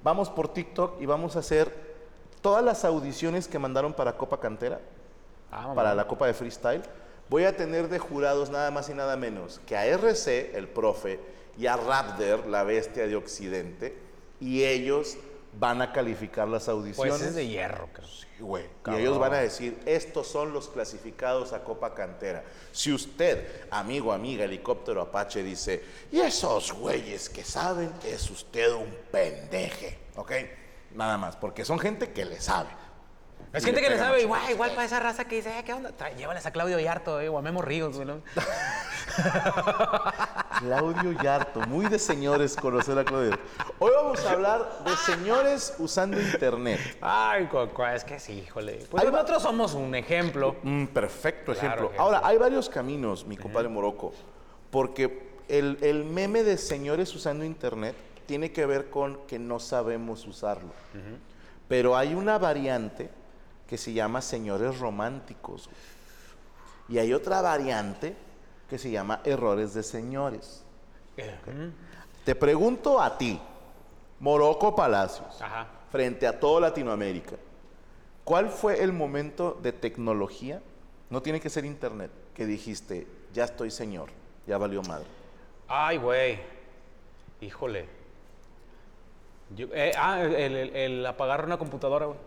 Vamos 0.02 0.28
por 0.28 0.52
TikTok 0.52 1.00
y 1.00 1.06
vamos 1.06 1.36
a 1.36 1.38
hacer 1.38 1.72
todas 2.42 2.62
las 2.62 2.84
audiciones 2.84 3.48
que 3.48 3.58
mandaron 3.58 3.94
para 3.94 4.16
Copa 4.16 4.38
Cantera 4.38 4.80
Ah, 5.50 5.72
para 5.74 5.94
la 5.94 6.06
Copa 6.06 6.26
de 6.26 6.34
Freestyle, 6.34 6.82
voy 7.28 7.44
a 7.44 7.56
tener 7.56 7.88
de 7.88 7.98
jurados 7.98 8.50
nada 8.50 8.70
más 8.70 8.88
y 8.88 8.94
nada 8.94 9.16
menos 9.16 9.60
que 9.66 9.76
a 9.76 9.86
RC, 9.86 10.56
el 10.56 10.68
profe, 10.68 11.18
y 11.58 11.66
a 11.66 11.76
Raptor, 11.76 12.46
la 12.46 12.62
bestia 12.62 13.06
de 13.06 13.16
Occidente, 13.16 13.96
y 14.40 14.64
ellos 14.64 15.16
van 15.58 15.82
a 15.82 15.92
calificar 15.92 16.46
las 16.46 16.68
audiciones. 16.68 17.14
Pues 17.14 17.22
es 17.22 17.34
de 17.34 17.48
hierro, 17.48 17.88
creo. 17.92 18.06
Sí, 18.06 18.26
güey. 18.38 18.64
Y 18.86 18.94
ellos 18.94 19.18
van 19.18 19.34
a 19.34 19.38
decir, 19.38 19.78
estos 19.84 20.28
son 20.28 20.52
los 20.52 20.68
clasificados 20.68 21.52
a 21.52 21.64
Copa 21.64 21.94
Cantera. 21.94 22.44
Si 22.70 22.92
usted, 22.92 23.66
amigo, 23.70 24.12
amiga, 24.12 24.44
helicóptero 24.44 25.00
Apache, 25.02 25.42
dice, 25.42 25.82
y 26.12 26.20
esos 26.20 26.72
güeyes 26.72 27.28
que 27.28 27.42
saben, 27.42 27.90
es 28.04 28.30
usted 28.30 28.72
un 28.72 28.94
pendeje, 29.10 29.98
¿ok? 30.14 30.32
Nada 30.94 31.18
más, 31.18 31.36
porque 31.36 31.64
son 31.64 31.78
gente 31.78 32.12
que 32.12 32.24
le 32.24 32.40
sabe. 32.40 32.70
Es 33.52 33.64
gente 33.64 33.80
que 33.80 33.88
le 33.88 33.98
sabe, 33.98 34.20
igual, 34.22 34.42
igual 34.50 34.70
para 34.72 34.84
esa 34.84 35.00
raza 35.00 35.24
que 35.24 35.36
dice, 35.36 35.58
"Eh, 35.58 35.64
¿qué 35.64 35.72
onda? 35.72 35.90
Trae- 35.96 36.14
llévales 36.16 36.44
a 36.44 36.50
Claudio 36.50 36.78
Yarto, 36.78 37.18
eh, 37.20 37.28
o 37.30 37.38
a 37.38 37.42
Memo 37.42 37.62
Ríos, 37.62 37.94
güey, 37.96 38.06
¿no? 38.06 38.20
Claudio 40.60 41.12
Yarto, 41.22 41.60
muy 41.62 41.86
de 41.86 41.98
señores 41.98 42.56
conocer 42.56 42.98
a 42.98 43.04
Claudio. 43.04 43.38
Hoy 43.78 43.90
vamos 43.94 44.24
a 44.26 44.32
hablar 44.32 44.84
de 44.84 44.96
señores 44.96 45.74
usando 45.78 46.20
internet. 46.20 46.80
Ay, 47.00 47.48
es 47.94 48.04
que 48.04 48.18
sí, 48.20 48.44
híjole. 48.46 48.84
Pues 48.90 49.04
nosotros 49.10 49.42
somos 49.42 49.74
un 49.74 49.94
ejemplo. 49.94 50.56
Un 50.64 50.88
perfecto 50.92 51.52
Claro, 51.52 51.58
ejemplo. 51.58 51.84
ejemplo. 51.86 52.02
Ahora, 52.04 52.20
hay 52.24 52.36
varios 52.38 52.68
caminos, 52.68 53.24
mi 53.26 53.36
compadre 53.36 53.68
Morocco, 53.68 54.12
porque 54.70 55.28
el, 55.48 55.78
el 55.80 56.04
meme 56.04 56.42
de 56.42 56.58
señores 56.58 57.14
usando 57.14 57.44
internet 57.44 57.94
tiene 58.26 58.52
que 58.52 58.66
ver 58.66 58.90
con 58.90 59.26
que 59.26 59.38
no 59.38 59.58
sabemos 59.58 60.26
usarlo. 60.26 60.70
Pero 61.68 61.96
hay 61.96 62.14
una 62.14 62.38
variante 62.38 63.10
que 63.68 63.76
se 63.78 63.92
llama 63.92 64.20
señores 64.22 64.78
románticos. 64.80 65.68
Y 66.88 66.98
hay 66.98 67.12
otra 67.12 67.42
variante 67.42 68.16
que 68.68 68.78
se 68.78 68.90
llama 68.90 69.20
errores 69.24 69.74
de 69.74 69.82
señores. 69.82 70.64
Te 72.24 72.34
pregunto 72.34 73.00
a 73.00 73.16
ti, 73.18 73.40
Morocco 74.20 74.74
Palacios, 74.74 75.40
Ajá. 75.40 75.66
frente 75.92 76.26
a 76.26 76.38
toda 76.40 76.60
Latinoamérica, 76.62 77.36
¿cuál 78.24 78.48
fue 78.48 78.82
el 78.82 78.92
momento 78.92 79.58
de 79.62 79.72
tecnología? 79.72 80.62
No 81.10 81.22
tiene 81.22 81.40
que 81.40 81.50
ser 81.50 81.64
internet, 81.64 82.10
que 82.34 82.46
dijiste, 82.46 83.06
ya 83.32 83.44
estoy 83.44 83.70
señor, 83.70 84.10
ya 84.46 84.58
valió 84.58 84.82
madre. 84.82 85.06
Ay, 85.66 85.98
güey. 85.98 86.38
Híjole. 87.40 87.86
Yo- 89.54 89.68
eh, 89.72 89.92
ah, 89.96 90.20
el, 90.22 90.34
el- 90.34 90.76
el 90.76 91.06
apagar 91.06 91.44
una 91.44 91.58
computadora, 91.58 92.06
güey. 92.06 92.18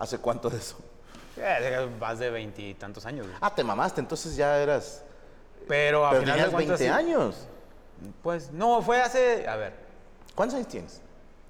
¿Hace 0.00 0.18
cuánto 0.18 0.50
de 0.50 0.56
eso? 0.58 0.76
Eh, 1.36 1.88
más 2.00 2.18
de 2.18 2.30
veintitantos 2.30 3.06
años, 3.06 3.26
güey. 3.26 3.38
Ah, 3.40 3.54
te 3.54 3.62
mamaste, 3.62 4.00
entonces 4.00 4.34
ya 4.34 4.58
eras... 4.58 5.04
Pero 5.68 6.04
a 6.04 6.10
Pero 6.10 6.22
final 6.22 6.36
de 6.38 6.48
cuentas. 6.50 6.78
20 6.80 6.84
sí. 6.84 6.88
años. 6.90 7.46
Pues 8.22 8.50
no, 8.50 8.82
fue 8.82 9.00
hace. 9.00 9.46
A 9.46 9.54
ver, 9.56 9.74
¿Cuántos 10.34 10.56
años 10.56 10.68
tienes? 10.68 11.00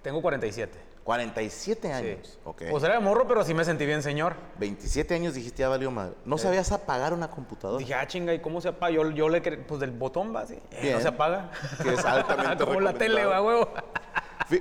tengo 0.03 0.21
47. 0.21 0.77
47 1.05 1.81
Sí. 1.89 1.93
años. 1.93 2.39
Ok. 2.45 2.63
Pues 2.71 2.85
era 2.85 2.95
de 2.95 3.01
morro, 3.01 3.27
pero 3.27 3.43
sí 3.45 3.55
me 3.55 3.65
sentí 3.65 3.87
bien, 3.87 4.03
señor. 4.03 4.35
27 4.59 5.15
años 5.15 5.35
dijiste, 5.35 5.61
ya 5.61 5.69
valió 5.69 5.91
madre. 5.91 6.15
¿No 6.25 6.37
sabías 6.39 6.71
apagar 6.73 7.15
una 7.15 7.31
computadora? 7.31 7.79
Dije, 7.79 7.95
ah, 7.95 8.07
chinga, 8.07 8.35
¿y 8.35 8.41
cómo 8.41 8.61
se 8.61 8.69
apaga? 8.69 8.93
Yo, 8.93 9.11
yo 9.11 9.29
le 9.29 9.41
pues 9.41 9.81
del 9.81 9.93
botón 9.93 10.35
va 10.35 10.41
así. 10.43 10.59
eh, 10.73 10.93
no 10.93 11.01
se 11.01 11.09
apaga. 11.09 11.51
Que 11.83 11.95
es 11.95 12.05
altamente 12.05 12.65
Como 12.67 12.81
la 12.81 12.93
tele, 12.93 13.25
va, 13.25 13.41
huevo. 13.41 13.71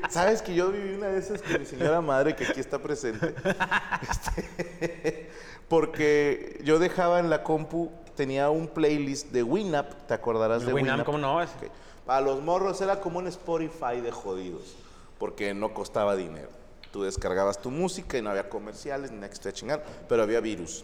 ¿Sabes 0.10 0.41
que 0.41 0.53
yo 0.55 0.72
viví 0.72 0.93
una 0.96 1.08
de 1.08 1.19
esas 1.19 1.41
con 1.41 1.60
mi 1.60 1.65
señora 1.65 2.01
madre 2.01 2.36
que 2.36 2.46
aquí 2.46 2.60
está 2.60 2.79
presente? 2.79 3.34
Este, 4.01 5.29
porque 5.67 6.60
yo 6.63 6.79
dejaba 6.79 7.19
en 7.19 7.29
la 7.29 7.43
compu, 7.43 7.91
tenía 8.15 8.50
un 8.50 8.67
playlist 8.67 9.31
de 9.31 9.43
Winamp, 9.43 9.89
¿te 10.08 10.13
acordarás 10.13 10.65
de 10.65 10.74
Winamp, 10.74 10.84
Winamp? 11.00 11.05
¿cómo 11.05 11.17
no? 11.17 11.41
Es- 11.41 11.50
Ok. 11.51 11.69
Para 12.05 12.22
los 12.22 12.41
morros 12.41 12.81
era 12.81 13.00
como 13.01 13.19
un 13.19 13.27
Spotify 13.27 14.01
de 14.01 14.12
jodidos, 14.12 14.75
porque 15.19 15.53
no 15.53 15.74
costaba 15.75 16.15
dinero. 16.15 16.50
Tú 16.91 17.03
descargabas 17.03 17.62
tu 17.62 17.69
música 17.69 18.17
y 18.17 18.22
no 18.24 18.31
había 18.31 18.50
comerciales 18.50 19.12
ni 19.12 19.17
nada 19.19 19.29
que 19.31 19.53
chingar, 19.53 19.84
pero 20.08 20.24
había 20.24 20.39
virus. 20.39 20.84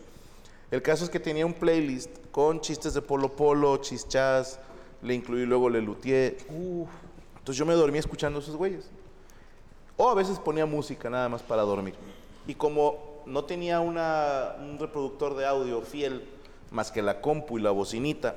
El 0.69 0.83
caso 0.83 1.03
es 1.03 1.09
que 1.09 1.19
tenía 1.19 1.45
un 1.47 1.53
playlist 1.53 2.12
con 2.31 2.62
chistes 2.62 2.93
de 2.93 3.01
Polo 3.01 3.35
Polo, 3.35 3.77
chichas, 3.77 4.59
le 5.01 5.15
incluí 5.15 5.45
luego 5.47 5.67
Le 5.67 5.81
Luthier. 5.81 6.38
Entonces 6.47 7.57
yo 7.57 7.65
me 7.65 7.74
dormía 7.74 8.01
escuchando 8.01 8.38
a 8.38 8.41
esos 8.43 8.55
güeyes. 8.55 8.85
O 9.97 10.09
a 10.09 10.13
veces 10.13 10.39
ponía 10.39 10.65
música 10.65 11.09
nada 11.09 11.29
más 11.29 11.41
para 11.41 11.61
dormir. 11.63 11.95
Y 12.47 12.55
como 12.55 13.21
no 13.25 13.45
tenía 13.45 13.79
una- 13.79 14.55
un 14.59 14.77
reproductor 14.77 15.35
de 15.35 15.45
audio 15.45 15.81
fiel 15.81 16.27
más 16.71 16.91
que 16.91 17.01
la 17.01 17.21
compu 17.21 17.57
y 17.57 17.61
la 17.61 17.71
bocinita. 17.71 18.35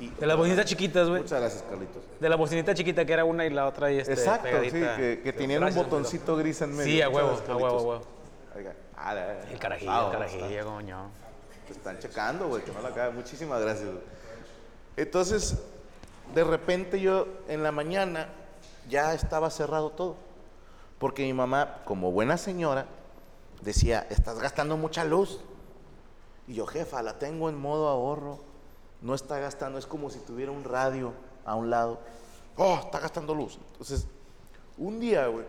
Y, 0.00 0.08
De 0.10 0.26
las 0.26 0.36
bocinitas 0.36 0.66
chiquitas, 0.66 1.08
güey. 1.08 1.22
Muchas 1.22 1.40
gracias, 1.40 1.62
Carlitos. 1.62 2.02
De 2.20 2.28
la 2.28 2.36
bocinita 2.36 2.74
chiquita 2.74 3.04
que 3.04 3.12
era 3.12 3.24
una 3.24 3.46
y 3.46 3.50
la 3.50 3.66
otra 3.66 3.90
y 3.92 3.98
este. 3.98 4.12
Exacto, 4.12 4.48
sí, 4.64 4.70
que, 4.70 5.20
que 5.24 5.32
tenían 5.32 5.62
un 5.64 5.74
botoncito 5.74 6.36
gris 6.36 6.60
en 6.62 6.70
medio. 6.76 6.84
Sí, 6.92 7.00
a 7.02 7.08
huevo, 7.08 7.30
a 7.30 7.56
huevo, 7.56 7.66
a 7.66 7.82
huevo. 7.82 8.02
Ah, 8.98 9.14
El 9.50 9.58
carajillo, 9.58 9.90
ah, 9.92 10.04
el 10.06 10.12
carajillo, 10.12 10.64
coño. 10.66 11.10
Te 11.66 11.72
están 11.72 11.98
checando, 11.98 12.48
güey, 12.48 12.62
que 12.62 12.72
no 12.72 12.80
la. 12.80 13.10
Muchísimas 13.10 13.60
gracias. 13.60 13.88
Entonces, 14.96 15.58
de 16.34 16.44
repente 16.44 17.00
yo 17.00 17.26
en 17.48 17.62
la 17.62 17.72
mañana 17.72 18.28
ya 18.88 19.14
estaba 19.14 19.50
cerrado 19.50 19.90
todo. 19.90 20.16
Porque 20.98 21.22
mi 21.24 21.32
mamá, 21.32 21.82
como 21.84 22.10
buena 22.12 22.36
señora, 22.38 22.86
decía, 23.60 24.06
estás 24.10 24.38
gastando 24.38 24.76
mucha 24.76 25.04
luz. 25.04 25.40
Y 26.46 26.54
yo, 26.54 26.66
jefa, 26.66 27.02
la 27.02 27.18
tengo 27.18 27.48
en 27.48 27.58
modo 27.58 27.88
ahorro. 27.88 28.38
No 29.02 29.14
está 29.14 29.38
gastando, 29.38 29.78
es 29.78 29.86
como 29.86 30.10
si 30.10 30.18
tuviera 30.20 30.52
un 30.52 30.64
radio 30.64 31.12
a 31.44 31.54
un 31.54 31.70
lado. 31.70 32.00
Oh, 32.56 32.80
está 32.82 32.98
gastando 32.98 33.34
luz. 33.34 33.58
Entonces, 33.72 34.06
un 34.78 34.98
día, 34.98 35.26
güey, 35.26 35.44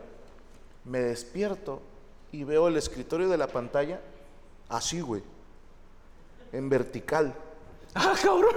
me 0.83 0.99
despierto 0.99 1.81
y 2.31 2.43
veo 2.43 2.67
el 2.67 2.77
escritorio 2.77 3.29
de 3.29 3.37
la 3.37 3.47
pantalla 3.47 4.01
así, 4.69 4.99
güey. 5.01 5.23
En 6.51 6.69
vertical. 6.69 7.33
¡Ah, 7.93 8.13
cabrón! 8.21 8.55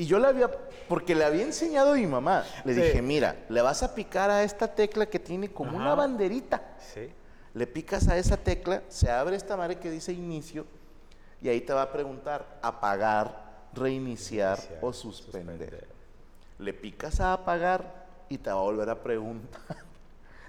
Y 0.00 0.06
yo 0.06 0.18
le 0.18 0.28
había, 0.28 0.50
porque 0.88 1.14
le 1.14 1.26
había 1.26 1.42
enseñado 1.42 1.92
a 1.92 1.94
mi 1.96 2.06
mamá, 2.06 2.42
le 2.64 2.72
Sí. 2.74 2.80
dije, 2.80 3.02
mira, 3.02 3.36
le 3.50 3.60
vas 3.60 3.82
a 3.82 3.94
picar 3.94 4.30
a 4.30 4.42
esta 4.42 4.66
tecla 4.74 5.04
que 5.04 5.18
tiene 5.18 5.52
como 5.52 5.76
una 5.76 5.94
banderita. 5.94 6.62
Sí. 6.78 7.12
Le 7.52 7.66
picas 7.66 8.08
a 8.08 8.16
esa 8.16 8.38
tecla, 8.38 8.82
se 8.88 9.10
abre 9.10 9.36
esta 9.36 9.58
madre 9.58 9.76
que 9.78 9.90
dice 9.90 10.14
inicio 10.14 10.64
y 11.42 11.50
ahí 11.50 11.60
te 11.60 11.74
va 11.74 11.82
a 11.82 11.92
preguntar 11.92 12.46
apagar, 12.62 13.66
reiniciar 13.74 14.56
Iniciar, 14.56 14.78
o 14.80 14.90
suspender. 14.94 15.58
suspender. 15.58 15.88
Le 16.60 16.72
picas 16.72 17.20
a 17.20 17.34
apagar 17.34 18.06
y 18.30 18.38
te 18.38 18.48
va 18.50 18.56
a 18.58 18.62
volver 18.62 18.88
a 18.88 19.02
preguntar. 19.02 19.76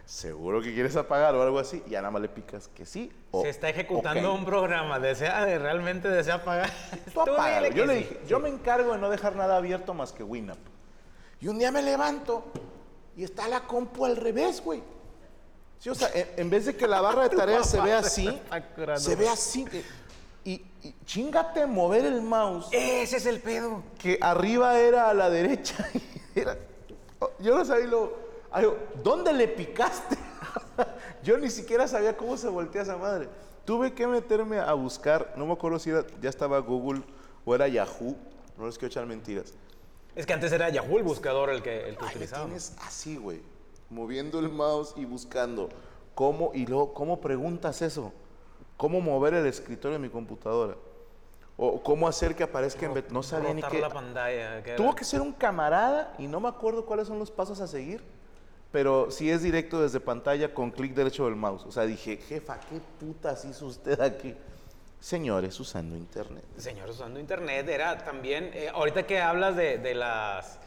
¿Seguro 0.05 0.61
que 0.61 0.73
quieres 0.73 0.95
apagar 0.95 1.33
o 1.35 1.41
algo 1.41 1.59
así? 1.59 1.81
Y 1.87 1.91
ya 1.91 2.01
nada 2.01 2.11
más 2.11 2.21
le 2.21 2.29
picas 2.29 2.67
que 2.69 2.85
sí 2.85 3.11
o 3.31 3.43
Se 3.43 3.49
está 3.49 3.69
ejecutando 3.69 4.33
un 4.33 4.43
programa, 4.45 4.99
desea, 4.99 5.45
de- 5.45 5.57
realmente 5.59 6.09
desea 6.09 6.43
pagar. 6.43 6.69
Tú 7.13 7.21
Tú 7.25 7.31
dile 7.31 7.73
Yo 7.73 7.85
le 7.85 7.93
sí. 7.93 7.99
dije, 7.99 8.19
yo 8.27 8.39
me 8.39 8.49
encargo 8.49 8.91
de 8.93 8.97
no 8.99 9.09
dejar 9.09 9.35
nada 9.35 9.57
abierto 9.57 9.93
más 9.93 10.11
que 10.11 10.23
Winamp. 10.23 10.59
Y 11.39 11.47
un 11.47 11.57
día 11.59 11.71
me 11.71 11.81
levanto 11.81 12.43
y 13.15 13.23
está 13.23 13.47
la 13.47 13.61
compu 13.61 14.05
al 14.05 14.17
revés, 14.17 14.61
güey. 14.63 14.83
Sí, 15.79 15.89
o 15.89 15.95
sea, 15.95 16.09
en, 16.13 16.49
vez 16.49 16.65
de 16.67 16.75
que 16.75 16.87
la 16.87 17.01
barra 17.01 17.27
de 17.29 17.35
tareas 17.37 17.69
se 17.69 17.79
vea 17.81 17.99
así, 17.99 18.41
se 18.97 19.15
ve 19.15 19.27
así. 19.29 19.65
Y, 20.43 20.53
y 20.83 20.95
chingate 21.05 21.65
mover 21.67 22.03
el 22.05 22.21
mouse, 22.21 22.67
Ese 22.71 23.17
es 23.17 23.25
el 23.27 23.39
pedo. 23.39 23.83
que 23.99 24.17
arriba 24.21 24.77
era 24.79 25.09
a 25.09 25.13
la 25.13 25.29
derecha. 25.29 25.87
era- 26.35 26.57
yo 27.39 27.55
no 27.57 27.63
sabía 27.63 27.85
lo... 27.85 28.30
ay, 28.51 28.65
¿Dónde 29.03 29.33
le 29.33 29.47
picaste? 29.47 30.17
yo 31.23 31.37
ni 31.37 31.49
siquiera 31.49 31.87
sabía 31.87 32.15
cómo 32.17 32.37
se 32.37 32.47
voltea 32.49 32.81
esa 32.83 32.97
madre. 32.97 33.27
Tuve 33.65 33.93
que 33.93 34.07
meterme 34.07 34.59
a 34.59 34.73
buscar, 34.73 35.33
no 35.37 35.45
me 35.45 35.53
acuerdo 35.53 35.79
si 35.79 35.91
era, 35.91 36.03
ya 36.21 36.29
estaba 36.29 36.59
Google 36.59 37.03
o 37.45 37.53
era 37.55 37.67
Yahoo, 37.67 38.15
no 38.57 38.65
les 38.65 38.77
quiero 38.77 38.87
echar 38.91 39.05
mentiras. 39.05 39.53
Es 40.15 40.25
que 40.25 40.33
antes 40.33 40.51
era 40.51 40.69
Yahoo 40.69 40.97
el 40.97 41.03
buscador 41.03 41.49
el 41.51 41.61
que, 41.61 41.87
el 41.87 41.95
que 41.97 42.03
Ahí 42.03 42.09
le 42.09 42.15
utilizábamos. 42.15 42.47
tienes 42.49 42.75
así, 42.85 43.17
güey, 43.17 43.41
moviendo 43.89 44.39
el 44.39 44.49
mouse 44.49 44.93
y 44.97 45.05
buscando 45.05 45.69
cómo, 46.15 46.51
y 46.53 46.65
luego, 46.65 46.93
¿cómo 46.93 47.21
preguntas 47.21 47.81
eso? 47.81 48.11
¿Cómo 48.77 48.99
mover 48.99 49.35
el 49.35 49.45
escritorio 49.45 49.97
de 49.97 50.01
mi 50.01 50.09
computadora? 50.09 50.75
O 51.55 51.83
cómo 51.83 52.07
hacer 52.07 52.35
que 52.35 52.41
aparezca 52.43 52.87
en... 52.87 52.95
vez- 52.95 53.11
No 53.11 53.21
sabía 53.21 53.53
ni 53.53 53.61
qué... 53.61 53.79
la 53.79 53.89
pantalla. 53.89 54.63
que 54.63 54.73
Tuvo 54.73 54.95
que 54.95 55.03
ser 55.05 55.21
un 55.21 55.31
camarada 55.33 56.15
y 56.17 56.25
no 56.27 56.39
me 56.39 56.49
acuerdo 56.49 56.85
cuáles 56.87 57.07
son 57.07 57.19
los 57.19 57.29
pasos 57.29 57.61
a 57.61 57.67
seguir, 57.67 58.01
pero 58.71 59.11
sí 59.11 59.29
es 59.29 59.41
directo 59.43 59.81
desde 59.81 59.99
pantalla 59.99 60.53
con 60.53 60.71
clic 60.71 60.93
derecho 60.93 61.25
del 61.25 61.35
mouse. 61.35 61.65
O 61.65 61.71
sea, 61.71 61.83
dije, 61.83 62.17
jefa, 62.17 62.59
¿qué 62.69 62.79
putas 62.99 63.43
hizo 63.45 63.65
usted 63.65 63.99
aquí? 63.99 64.35
Señores, 64.99 65.59
usando 65.59 65.95
internet. 65.95 66.43
Señor, 66.57 66.89
usando 66.89 67.19
internet 67.19 67.67
era 67.67 67.97
también, 67.97 68.51
eh, 68.53 68.69
ahorita 68.73 69.03
que 69.07 69.19
hablas 69.19 69.55
de, 69.55 69.77
de 69.77 69.95
las 69.95 70.59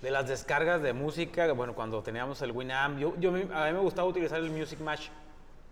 de 0.00 0.10
las 0.10 0.26
descargas 0.26 0.80
de 0.80 0.94
música, 0.94 1.52
bueno, 1.52 1.74
cuando 1.74 2.02
teníamos 2.02 2.40
el 2.40 2.52
Winamp, 2.52 2.98
yo, 2.98 3.12
yo 3.18 3.28
a 3.28 3.32
mí 3.32 3.44
me 3.44 3.78
gustaba 3.80 4.08
utilizar 4.08 4.38
el 4.38 4.50
Music 4.50 4.80
Match, 4.80 5.08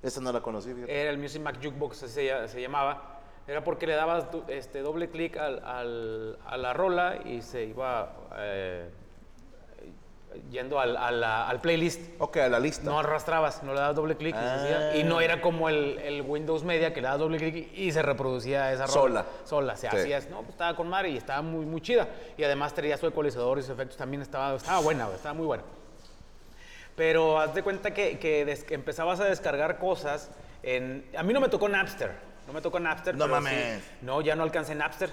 Esa 0.03 0.21
no 0.21 0.31
la 0.31 0.43
conocí, 0.43 0.75
fíjate. 0.75 1.01
era 1.01 1.09
el 1.11 1.17
Music 1.17 1.41
Match 1.41 1.57
Jukebox, 1.65 2.03
así 2.03 2.13
se, 2.13 2.49
se 2.49 2.61
llamaba, 2.61 3.21
era 3.47 3.65
porque 3.65 3.87
le 3.87 3.95
dabas 3.95 4.27
este, 4.49 4.81
doble 4.83 5.09
clic 5.09 5.39
al- 5.39 5.65
al- 5.65 6.39
a 6.45 6.59
la 6.59 6.75
rola 6.75 7.21
y 7.25 7.41
se 7.41 7.65
iba 7.65 8.13
eh, 8.37 8.91
yendo 10.51 10.79
al, 10.79 10.97
al 10.97 11.61
playlist. 11.61 12.01
Ok, 12.19 12.37
a 12.39 12.49
la 12.49 12.61
lista. 12.61 12.85
No 12.85 12.99
arrastrabas, 12.99 13.63
no 13.63 13.73
le 13.75 13.81
dabas 13.81 13.97
doble 13.97 14.17
clic 14.17 14.37
y 14.95 14.99
y 15.01 15.05
no 15.05 15.21
era 15.21 15.41
como 15.41 15.69
el, 15.69 15.99
el 15.99 16.23
Windows 16.23 16.65
Media 16.65 16.93
que 16.93 17.01
le 17.01 17.09
das 17.09 17.19
doble 17.19 17.39
clic 17.39 17.73
y 17.75 17.91
se 17.93 18.03
reproducía 18.03 18.73
esa 18.73 18.87
rola. 18.87 18.93
Sola. 18.95 19.27
Sola, 19.45 19.77
se 19.77 19.91
Sí. 19.91 19.97
hacía, 19.97 20.21
no, 20.31 20.39
pues 20.39 20.51
estaba 20.51 20.77
con 20.77 20.89
madre 20.89 21.11
y 21.11 21.17
estaba 21.17 21.43
muy, 21.43 21.65
muy 21.67 21.81
chida. 21.81 22.09
Y 22.37 22.45
además 22.45 22.73
tenía 22.75 22.97
su 22.97 23.07
ecualizador 23.07 23.59
y 23.59 23.63
sus 23.63 23.71
efectos 23.71 23.97
también 23.97 24.23
estaba, 24.23 24.55
estaba 24.57 24.81
buena, 24.81 25.09
estaba 25.15 25.35
muy 25.35 25.47
buena. 25.47 25.65
Pero 26.97 27.39
haz 27.39 27.55
de 27.55 27.63
cuenta 27.63 27.93
que, 27.95 28.19
que 28.19 28.45
des- 28.45 28.65
que 28.65 28.75
empezabas 28.75 29.21
a 29.21 29.25
descargar 29.25 29.79
cosas 29.79 30.31
en... 30.63 31.05
A 31.17 31.23
mí 31.23 31.33
no 31.33 31.41
me 31.41 31.49
tocó 31.49 31.69
Napster, 31.69 32.13
no 32.47 32.53
me 32.53 32.61
tocó 32.61 32.81
Napster. 32.81 33.17
No 33.17 33.27
sí- 33.27 33.31
mames. 33.31 33.83
no, 34.03 34.21
ya 34.21 34.35
no 34.35 34.43
alcancé 34.43 34.75
Napster, 34.75 35.11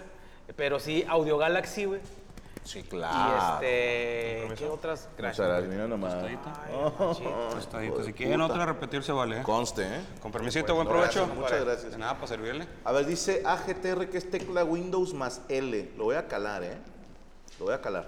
pero 0.56 0.80
sí 0.80 1.06
Audio 1.08 1.38
Galaxy, 1.38 1.86
güey. 1.86 2.02
Sí, 2.66 2.80
Y 2.80 2.84
claro. 2.84 3.54
este... 3.62 4.56
¿Qué 4.56 4.68
otras? 4.68 5.08
Muchas 5.18 5.38
gracias, 5.40 5.70
mira 5.72 5.88
nomás. 5.88 6.16
Ay. 6.16 6.38
Tostadito. 7.52 8.04
Si 8.04 8.12
quieren 8.12 8.42
otra 8.42 8.66
repetir 8.66 9.04
se 9.04 9.12
vale. 9.12 9.40
¿eh? 9.40 9.44
Conste, 9.44 9.84
¿eh? 9.84 10.02
Con 10.20 10.32
permisito, 10.32 10.74
buen 10.76 10.88
No, 10.88 10.94
provecho. 10.94 11.20
gracias, 11.28 11.38
muchas 11.38 11.64
gracias. 11.66 11.92
De 11.92 11.98
nada, 12.00 12.16
para 12.16 12.28
servirle. 12.28 12.68
A 12.84 12.92
ver, 12.92 13.06
dice 13.06 13.44
AGTR 13.46 14.10
que 14.10 14.18
es 14.18 14.30
tecla 14.30 14.64
Windows 14.64 15.14
más 15.14 15.42
L. 15.48 15.92
Lo 15.96 16.06
voy 16.06 16.16
a 16.16 16.28
calar, 16.28 16.64
¿eh? 16.64 16.78
Lo 17.60 17.66
voy 17.66 17.76
a 17.76 17.82
calar. 17.82 18.08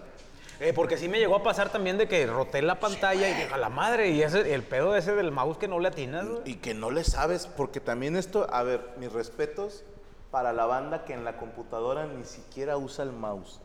Eh, 0.60 0.74
porque 0.74 0.98
sí 0.98 1.08
me 1.08 1.20
llegó 1.20 1.36
a 1.36 1.44
pasar 1.44 1.70
también 1.70 2.00
de 2.00 2.08
que 2.08 2.26
roté 2.26 2.64
la 2.64 2.80
pantalla 2.80 3.30
y 3.30 3.34
dije, 3.36 3.54
a 3.54 3.58
la 3.58 3.70
madre, 3.70 4.10
y 4.10 4.24
ese, 4.24 4.56
el 4.56 4.64
pedo 4.64 4.96
ese 4.96 5.14
del 5.14 5.32
mouse 5.32 5.60
que 5.60 5.68
no 5.68 5.80
le 5.80 5.90
atinas, 5.90 6.28
güey. 6.28 6.42
Y 6.46 6.56
que 6.56 6.74
no 6.74 6.90
le 6.90 7.04
sabes, 7.04 7.46
porque 7.46 7.80
también 7.80 8.16
esto, 8.16 8.48
a 8.52 8.64
ver, 8.64 8.82
mis 8.98 9.12
respetos 9.14 9.84
para 10.32 10.54
la 10.54 10.66
banda 10.66 11.06
que 11.06 11.14
en 11.14 11.24
la 11.26 11.38
computadora 11.38 12.08
ni 12.08 12.24
siquiera 12.26 12.76
usa 12.76 13.04
el 13.06 13.12
mouse. 13.14 13.62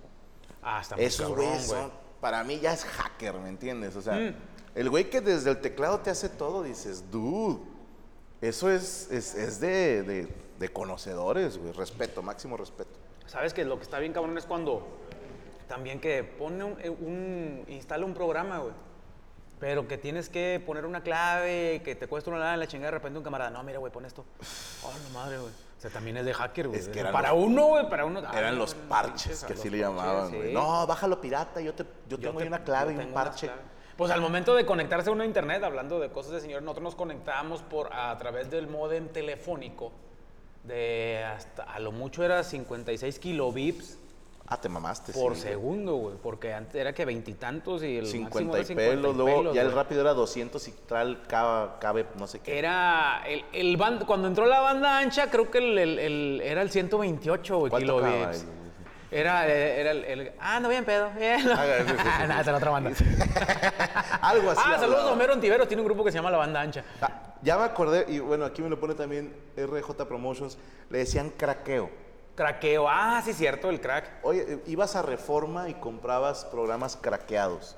Ah, 0.62 0.80
está 0.80 0.96
muy 0.96 1.04
Esos 1.04 1.26
cabrón, 1.28 1.46
güeyes 1.46 1.68
güey. 1.68 1.80
son, 1.80 1.92
para 2.20 2.44
mí 2.44 2.58
ya 2.60 2.72
es 2.72 2.84
hacker, 2.84 3.34
¿me 3.38 3.48
entiendes? 3.48 3.96
O 3.96 4.02
sea, 4.02 4.14
Mm. 4.14 4.34
el 4.76 4.90
güey 4.90 5.10
que 5.10 5.20
desde 5.20 5.50
el 5.50 5.60
teclado 5.60 6.00
te 6.00 6.10
hace 6.10 6.28
todo, 6.28 6.62
dices, 6.62 7.10
dude, 7.10 7.58
eso 8.40 8.70
es, 8.70 9.08
es, 9.10 9.34
es 9.34 9.60
de, 9.60 10.02
de- 10.02 10.28
de 10.58 10.68
conocedores, 10.72 11.58
güey, 11.58 11.72
respeto, 11.72 12.22
máximo 12.22 12.56
respeto. 12.56 12.90
¿Sabes 13.26 13.52
que 13.54 13.64
lo 13.64 13.76
que 13.78 13.82
está 13.82 13.98
bien 13.98 14.12
cabrón 14.12 14.38
es 14.38 14.44
cuando 14.46 14.86
también 15.68 16.00
que 16.00 16.22
pone 16.22 16.62
un, 16.64 16.80
eh, 16.80 16.90
un- 16.90 17.64
instala 17.68 18.04
un 18.04 18.14
programa, 18.14 18.58
güey. 18.58 18.72
Pero 19.62 19.86
que 19.86 19.96
tienes 19.96 20.28
que 20.28 20.60
poner 20.66 20.84
una 20.84 21.04
clave, 21.04 21.82
que 21.84 21.94
te 21.94 22.08
cuesta 22.08 22.30
una 22.30 22.40
lana 22.40 22.54
en 22.54 22.58
la 22.60 22.66
chingada, 22.66 22.90
de 22.90 22.98
repente 22.98 23.16
un 23.18 23.22
camarada, 23.22 23.48
no, 23.48 23.62
mira, 23.62 23.78
güey, 23.78 23.92
pon 23.92 24.04
esto. 24.04 24.24
Oh, 24.84 24.90
la 25.04 25.08
madre, 25.20 25.38
güey. 25.38 25.52
O 25.52 25.80
sea, 25.80 25.88
también 25.88 26.16
es 26.16 26.24
de 26.24 26.34
hacker, 26.34 26.66
güey. 26.66 26.80
Es 26.80 26.88
que 26.88 26.98
eran 26.98 27.12
para 27.12 27.28
los- 27.30 27.44
uno, 27.46 27.66
güey, 27.66 27.88
para 27.88 28.04
uno. 28.04 28.18
Eran 28.18 28.54
no, 28.54 28.62
los 28.62 28.74
no, 28.74 28.88
parches, 28.88 29.44
que 29.44 29.52
así 29.52 29.70
le 29.70 29.78
llamaban, 29.78 30.30
güey. 30.30 30.48
sí. 30.48 30.52
No, 30.52 30.84
bájalo 30.88 31.20
pirata, 31.20 31.60
yo, 31.60 31.74
te, 31.74 31.84
yo 32.08 32.18
tengo 32.18 32.40
ahí 32.40 32.44
te- 32.46 32.48
una 32.48 32.64
clave 32.64 32.86
yo 32.92 32.96
y 32.96 32.98
un 32.98 33.02
tengo 33.04 33.14
parche. 33.14 33.50
Pues 33.96 34.10
al 34.10 34.20
momento 34.20 34.56
de 34.56 34.66
conectarse 34.66 35.10
a 35.10 35.12
uno 35.12 35.22
a 35.22 35.26
internet, 35.26 35.62
hablando 35.62 36.00
de 36.00 36.10
cosas 36.10 36.32
de 36.32 36.40
señor, 36.40 36.62
nosotros 36.62 36.82
nos 36.82 36.94
conectábamos 36.96 37.62
por, 37.62 37.92
a 37.92 38.18
través 38.18 38.50
del 38.50 38.66
modem 38.66 39.06
telefónico 39.10 39.92
de 40.64 41.22
hasta, 41.24 41.62
a 41.62 41.78
lo 41.78 41.92
mucho 41.92 42.24
era 42.24 42.42
56 42.42 43.20
kilobits 43.20 43.98
Ah, 44.52 44.60
te 44.60 44.68
mamaste, 44.68 45.12
por 45.14 45.34
sí. 45.34 45.42
segundo, 45.42 45.94
güey, 45.94 46.16
porque 46.22 46.52
antes 46.52 46.74
era 46.74 46.92
que 46.92 47.06
veintitantos 47.06 47.82
y 47.82 47.96
el 47.96 48.06
50 48.06 48.38
máximo 48.38 48.52
y 48.52 48.56
era 48.58 48.64
50 48.66 48.90
pelos, 48.90 49.16
luego 49.16 49.38
pelos, 49.38 49.54
ya 49.54 49.62
el 49.62 49.72
rápido 49.72 50.02
era 50.02 50.12
200 50.12 50.68
y 50.68 50.72
tal, 50.86 51.22
cabe, 51.26 51.70
cabe 51.80 52.06
no 52.18 52.26
sé 52.26 52.40
qué. 52.40 52.58
Era 52.58 53.22
el, 53.26 53.44
el 53.54 53.76
band- 53.78 54.04
cuando 54.04 54.28
entró 54.28 54.44
la 54.44 54.60
banda 54.60 54.98
ancha, 54.98 55.30
creo 55.30 55.50
que 55.50 55.56
el, 55.58 55.78
el- 55.78 55.98
el- 55.98 56.40
era 56.44 56.60
el 56.60 56.70
128 56.70 57.56
güey, 57.58 57.70
¿Cuál 57.70 57.86
tocaba 57.86 58.12
kilobits. 58.12 58.44
Era, 59.10 59.46
eh, 59.48 59.80
era 59.80 59.90
el, 59.92 60.32
Ah, 60.40 60.58
no, 60.60 60.68
bien 60.70 60.84
pedo. 60.84 61.10
Bien. 61.16 61.40
Ah, 61.50 61.64
sí, 61.86 61.92
sí, 61.92 61.94
esa 62.22 62.40
era 62.40 62.56
otra 62.56 62.70
banda. 62.70 62.90
Algo 64.22 64.50
así. 64.50 64.60
ah, 64.64 64.78
saludos 64.78 65.04
a 65.04 65.12
Homero 65.12 65.32
Ontiveros. 65.34 65.68
Tiene 65.68 65.82
un 65.82 65.86
grupo 65.86 66.04
que 66.04 66.10
se 66.12 66.16
llama 66.18 66.30
La 66.30 66.38
Banda 66.38 66.60
Ancha. 66.60 66.84
Ah, 67.00 67.34
ya 67.42 67.56
me 67.58 67.64
acordé, 67.64 68.06
y 68.08 68.18
bueno, 68.20 68.44
aquí 68.44 68.62
me 68.62 68.68
lo 68.68 68.78
pone 68.80 68.94
también 68.94 69.34
RJ 69.56 70.06
Promotions, 70.06 70.56
le 70.90 70.98
decían 70.98 71.30
craqueo. 71.36 71.90
Craqueo. 72.34 72.86
Ah, 72.88 73.20
sí, 73.24 73.32
cierto, 73.32 73.68
el 73.68 73.80
crack. 73.80 74.10
Oye, 74.22 74.60
ibas 74.66 74.96
a 74.96 75.02
Reforma 75.02 75.68
y 75.68 75.74
comprabas 75.74 76.44
programas 76.46 76.96
craqueados. 76.96 77.76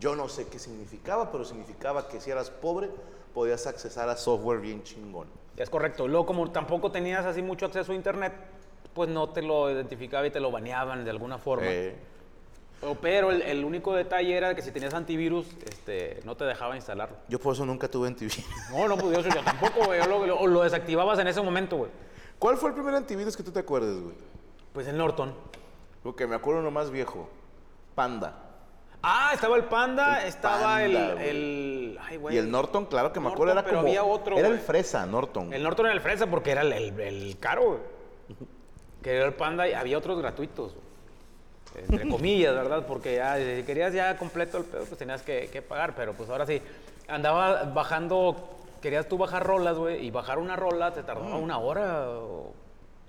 Yo 0.00 0.16
no 0.16 0.28
sé 0.28 0.48
qué 0.48 0.58
significaba, 0.58 1.30
pero 1.30 1.44
significaba 1.44 2.08
que 2.08 2.20
si 2.20 2.30
eras 2.30 2.50
pobre, 2.50 2.90
podías 3.32 3.66
accesar 3.66 4.08
a 4.08 4.16
software 4.16 4.60
bien 4.60 4.82
chingón. 4.82 5.28
Es 5.56 5.70
correcto. 5.70 6.08
Luego, 6.08 6.26
como 6.26 6.50
tampoco 6.50 6.90
tenías 6.90 7.24
así 7.24 7.40
mucho 7.42 7.66
acceso 7.66 7.92
a 7.92 7.94
internet, 7.94 8.32
pues 8.92 9.08
no 9.08 9.28
te 9.28 9.42
lo 9.42 9.70
identificaba 9.70 10.26
y 10.26 10.30
te 10.30 10.40
lo 10.40 10.50
baneaban 10.50 11.04
de 11.04 11.10
alguna 11.10 11.38
forma. 11.38 11.66
Eh, 11.68 11.94
Pero 13.00 13.30
el, 13.30 13.42
el 13.42 13.64
único 13.64 13.94
detalle 13.94 14.36
era 14.36 14.54
que 14.56 14.62
si 14.62 14.72
tenías 14.72 14.94
antivirus, 14.94 15.46
este, 15.64 16.20
no 16.24 16.36
te 16.36 16.44
dejaba 16.44 16.74
instalarlo. 16.74 17.16
yo 17.28 17.38
por 17.38 17.54
eso 17.54 17.64
nunca 17.64 17.88
tuve 17.88 18.08
antivirus. 18.08 18.44
No, 18.72 18.88
no, 18.88 18.96
pues 18.96 19.16
yo, 19.24 19.30
yo 19.30 19.42
tampoco, 19.44 19.84
güey. 19.86 20.00
Lo, 20.08 20.46
lo 20.48 20.62
desactivabas 20.62 21.20
en 21.20 21.28
ese 21.28 21.40
momento, 21.40 21.76
güey. 21.76 21.90
¿Cuál 22.44 22.58
fue 22.58 22.68
el 22.68 22.74
primer 22.74 22.94
antivirus 22.94 23.38
que 23.38 23.42
tú 23.42 23.50
te 23.52 23.60
acuerdas, 23.60 23.98
güey? 23.98 24.14
Pues 24.74 24.86
el 24.86 24.98
Norton. 24.98 25.34
Porque 26.02 26.26
me 26.26 26.34
acuerdo 26.34 26.60
uno 26.60 26.70
más 26.70 26.90
viejo. 26.90 27.26
Panda. 27.94 28.34
Ah, 29.02 29.30
estaba 29.32 29.56
el 29.56 29.64
Panda, 29.64 30.20
El 30.20 30.28
estaba 30.28 30.58
Panda, 30.74 30.84
el, 30.84 30.96
el... 31.22 31.98
Ay, 32.02 32.18
güey. 32.18 32.34
Y 32.34 32.38
el 32.38 32.50
Norton, 32.50 32.84
claro 32.84 33.14
que 33.14 33.18
me 33.18 33.24
Norton, 33.30 33.34
acuerdo, 33.48 33.52
era 33.54 33.62
pero 33.64 33.76
como... 33.78 33.88
había 33.88 34.04
otro, 34.04 34.36
Era 34.36 34.48
el 34.48 34.58
fresa, 34.58 35.06
Norton. 35.06 35.54
El 35.54 35.62
Norton 35.62 35.86
era 35.86 35.94
el 35.94 36.02
fresa 36.02 36.26
porque 36.26 36.50
era 36.50 36.60
el, 36.60 36.74
el- 36.74 37.00
el 37.00 37.38
caro, 37.38 37.62
güey. 37.64 37.80
Que 39.02 39.16
era 39.16 39.24
el 39.24 39.32
Panda 39.32 39.66
y 39.66 39.72
había 39.72 39.96
otros 39.96 40.18
gratuitos, 40.18 40.74
güey. 40.74 41.84
Entre 41.88 42.06
comillas, 42.14 42.54
¿verdad? 42.54 42.84
Porque 42.86 43.14
ya, 43.14 43.38
si 43.38 43.62
querías 43.62 43.94
ya 43.94 44.18
completo 44.18 44.58
el 44.58 44.64
pedo, 44.64 44.84
pues 44.84 44.98
tenías 44.98 45.22
que, 45.22 45.48
que 45.50 45.62
pagar. 45.62 45.94
Pero 45.94 46.12
pues 46.12 46.28
ahora 46.28 46.44
sí, 46.44 46.60
andaba 47.08 47.62
bajando, 47.72 48.53
querías 48.84 49.08
tú 49.08 49.16
bajar 49.16 49.46
rolas, 49.46 49.78
güey, 49.78 50.06
y 50.06 50.10
bajar 50.10 50.38
una 50.38 50.56
rola 50.56 50.92
te 50.92 51.02
tardaba 51.02 51.36
una 51.38 51.56
hora 51.58 52.10
o- 52.10 52.52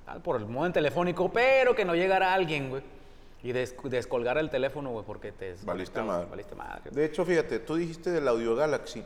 ah, 0.07 0.19
por 0.23 0.37
el 0.37 0.45
modo 0.47 0.71
telefónico, 0.71 1.29
pero 1.31 1.75
que 1.75 1.83
no 1.83 1.93
llegara 1.95 2.33
alguien, 2.33 2.69
güey. 2.69 2.81
Y 3.43 3.51
des- 3.51 3.75
descolgara 3.83 4.39
el 4.39 4.49
teléfono, 4.49 4.91
güey, 4.91 5.05
porque 5.05 5.31
te 5.33 5.55
Valiste 5.63 6.01
madre. 6.01 6.27
Valiste 6.29 6.55
madre. 6.55 6.89
De 6.91 7.03
hecho, 7.05 7.25
fíjate, 7.25 7.59
tú 7.59 7.75
dijiste 7.75 8.09
del 8.09 8.25
Audio 8.27 8.55
Galaxy. 8.55 9.03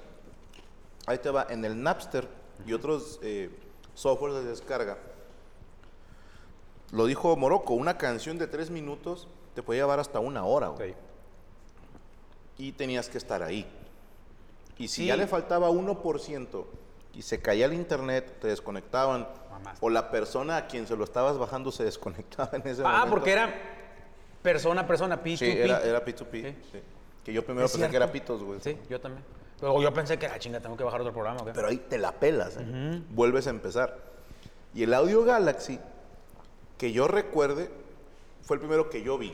Ahí 1.07 1.17
te 1.17 1.31
va, 1.31 1.47
en 1.49 1.65
el 1.65 1.81
Napster 1.81 2.27
y 2.67 2.73
otros 2.73 3.19
eh, 3.23 3.49
software 3.95 4.33
de 4.33 4.43
descarga. 4.45 4.97
Lo 6.91 7.05
dijo 7.07 7.35
Morocco, 7.35 7.73
una 7.73 7.97
canción 7.97 8.37
de 8.37 8.45
tres 8.47 8.69
minutos 8.69 9.27
te 9.55 9.63
puede 9.63 9.79
llevar 9.79 9.99
hasta 9.99 10.19
una 10.19 10.45
hora. 10.45 10.67
güey. 10.67 10.91
Sí. 10.91 10.95
y 12.61 12.71
tenías 12.73 13.09
que 13.09 13.17
estar 13.17 13.41
ahí. 13.41 13.65
Y 14.79 14.87
si 14.87 15.01
Sí. 15.03 15.05
ya 15.07 15.15
le 15.15 15.27
faltaba 15.27 15.69
1% 15.69 16.65
y 17.13 17.21
se 17.21 17.39
caía 17.41 17.65
el 17.67 17.73
internet, 17.73 18.37
te 18.41 18.47
desconectaban, 18.47 19.27
o 19.81 19.89
la 19.89 20.09
persona 20.09 20.55
a 20.57 20.67
quien 20.67 20.87
se 20.87 20.95
lo 20.95 21.03
estabas 21.03 21.37
bajando 21.37 21.71
se 21.71 21.83
desconectaba 21.83 22.49
en 22.53 22.65
ese 22.67 22.81
Ah, 22.83 22.89
momento. 22.91 23.09
porque 23.11 23.31
era 23.33 23.53
persona 24.41 24.81
a 24.81 24.87
persona, 24.87 25.21
P2P. 25.21 25.37
Sí, 25.37 25.45
era, 25.51 25.81
era 25.83 26.03
P2P. 26.03 26.41
Sí. 26.41 26.55
sí. 26.71 26.79
Que 27.25 27.33
yo 27.33 27.43
primero 27.43 27.67
pensé 27.67 27.89
que 27.89 27.95
era. 27.97 28.09
Pitos, 28.11 28.41
güey. 28.41 28.59
Sí, 28.61 28.77
yo 28.89 28.99
también. 29.01 29.23
Luego 29.61 29.81
yo 29.81 29.93
pensé 29.93 30.17
que, 30.17 30.25
ah, 30.25 30.39
chinga, 30.39 30.61
tengo 30.61 30.77
que 30.77 30.85
bajar 30.85 31.01
otro 31.01 31.11
programa. 31.11 31.43
Pero 31.53 31.67
ahí 31.67 31.77
te 31.77 31.97
la 31.97 32.13
pelas, 32.13 32.55
¿eh? 32.57 33.01
vuelves 33.09 33.45
a 33.47 33.49
empezar. 33.49 33.97
Y 34.73 34.83
el 34.83 34.93
Audio 34.93 35.25
Galaxy, 35.25 35.79
que 36.77 36.93
yo 36.93 37.09
recuerde, 37.09 37.69
fue 38.41 38.55
el 38.55 38.61
primero 38.61 38.89
que 38.89 39.03
yo 39.03 39.17
vi, 39.17 39.33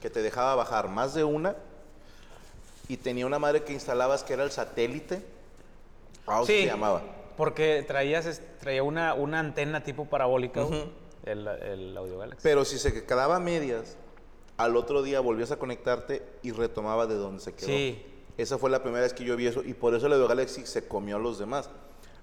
que 0.00 0.08
te 0.08 0.22
dejaba 0.22 0.54
bajar 0.54 0.88
más 0.88 1.12
de 1.12 1.24
una 1.24 1.54
y 2.88 2.96
tenía 2.96 3.26
una 3.26 3.38
madre 3.38 3.62
que 3.64 3.72
instalabas 3.72 4.24
que 4.24 4.32
era 4.32 4.42
el 4.44 4.50
satélite. 4.50 5.22
Ah, 6.26 6.42
Sí. 6.46 6.60
se 6.62 6.66
llamaba. 6.66 7.02
Porque 7.36 7.84
traías, 7.86 8.40
traía 8.58 8.82
una, 8.82 9.14
una 9.14 9.38
antena 9.38 9.84
tipo 9.84 10.06
parabólica, 10.06 10.66
el, 11.24 11.46
el 11.46 11.96
Audio 11.96 12.18
Galaxy. 12.18 12.40
Pero 12.42 12.64
si 12.64 12.78
se 12.78 13.04
quedaba 13.04 13.36
a 13.36 13.40
medias, 13.40 13.96
al 14.56 14.76
otro 14.76 15.02
día 15.02 15.20
volvías 15.20 15.52
a 15.52 15.56
conectarte 15.58 16.22
y 16.42 16.50
retomaba 16.52 17.06
de 17.06 17.14
donde 17.14 17.40
se 17.40 17.54
quedó. 17.54 17.68
Sí. 17.68 18.04
Esa 18.36 18.58
fue 18.58 18.70
la 18.70 18.82
primera 18.82 19.02
vez 19.02 19.14
que 19.14 19.24
yo 19.24 19.36
vi 19.36 19.46
eso 19.46 19.62
y 19.62 19.74
por 19.74 19.94
eso 19.94 20.06
el 20.06 20.14
Audio 20.14 20.26
Galaxy 20.28 20.66
se 20.66 20.86
comió 20.88 21.16
a 21.16 21.18
los 21.20 21.38
demás. 21.38 21.70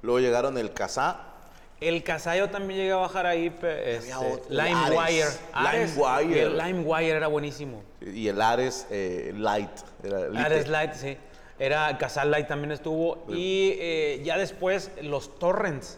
Luego 0.02 0.20
llegaron 0.20 0.58
el 0.58 0.74
Kazaa, 0.74 1.35
El 1.82 2.04
Casayo 2.04 2.50
también 2.50 2.80
llegué 2.80 2.92
a 2.94 2.98
bajar 2.98 3.26
ahí, 3.26 3.48
este, 3.48 4.42
LimeWire. 4.50 5.26
LimeWire. 5.56 6.42
El 6.44 6.58
LimeWire 6.58 7.10
era 7.10 7.28
buenísimo. 7.28 7.84
y 8.02 8.28
el 8.28 8.42
Ares 8.42 8.88
eh, 8.90 9.34
Light. 9.36 9.70
Era. 10.04 10.46
Ares 10.46 10.68
Light, 10.68 10.94
sí. 10.94 11.18
Era 11.60 11.98
Casal 11.98 12.32
Light 12.32 12.48
también 12.48 12.72
estuvo. 12.72 13.26
Y 13.30 13.74
eh, 13.80 14.22
ya 14.24 14.38
después 14.38 14.92
los 15.02 15.38
torrents. 15.38 15.98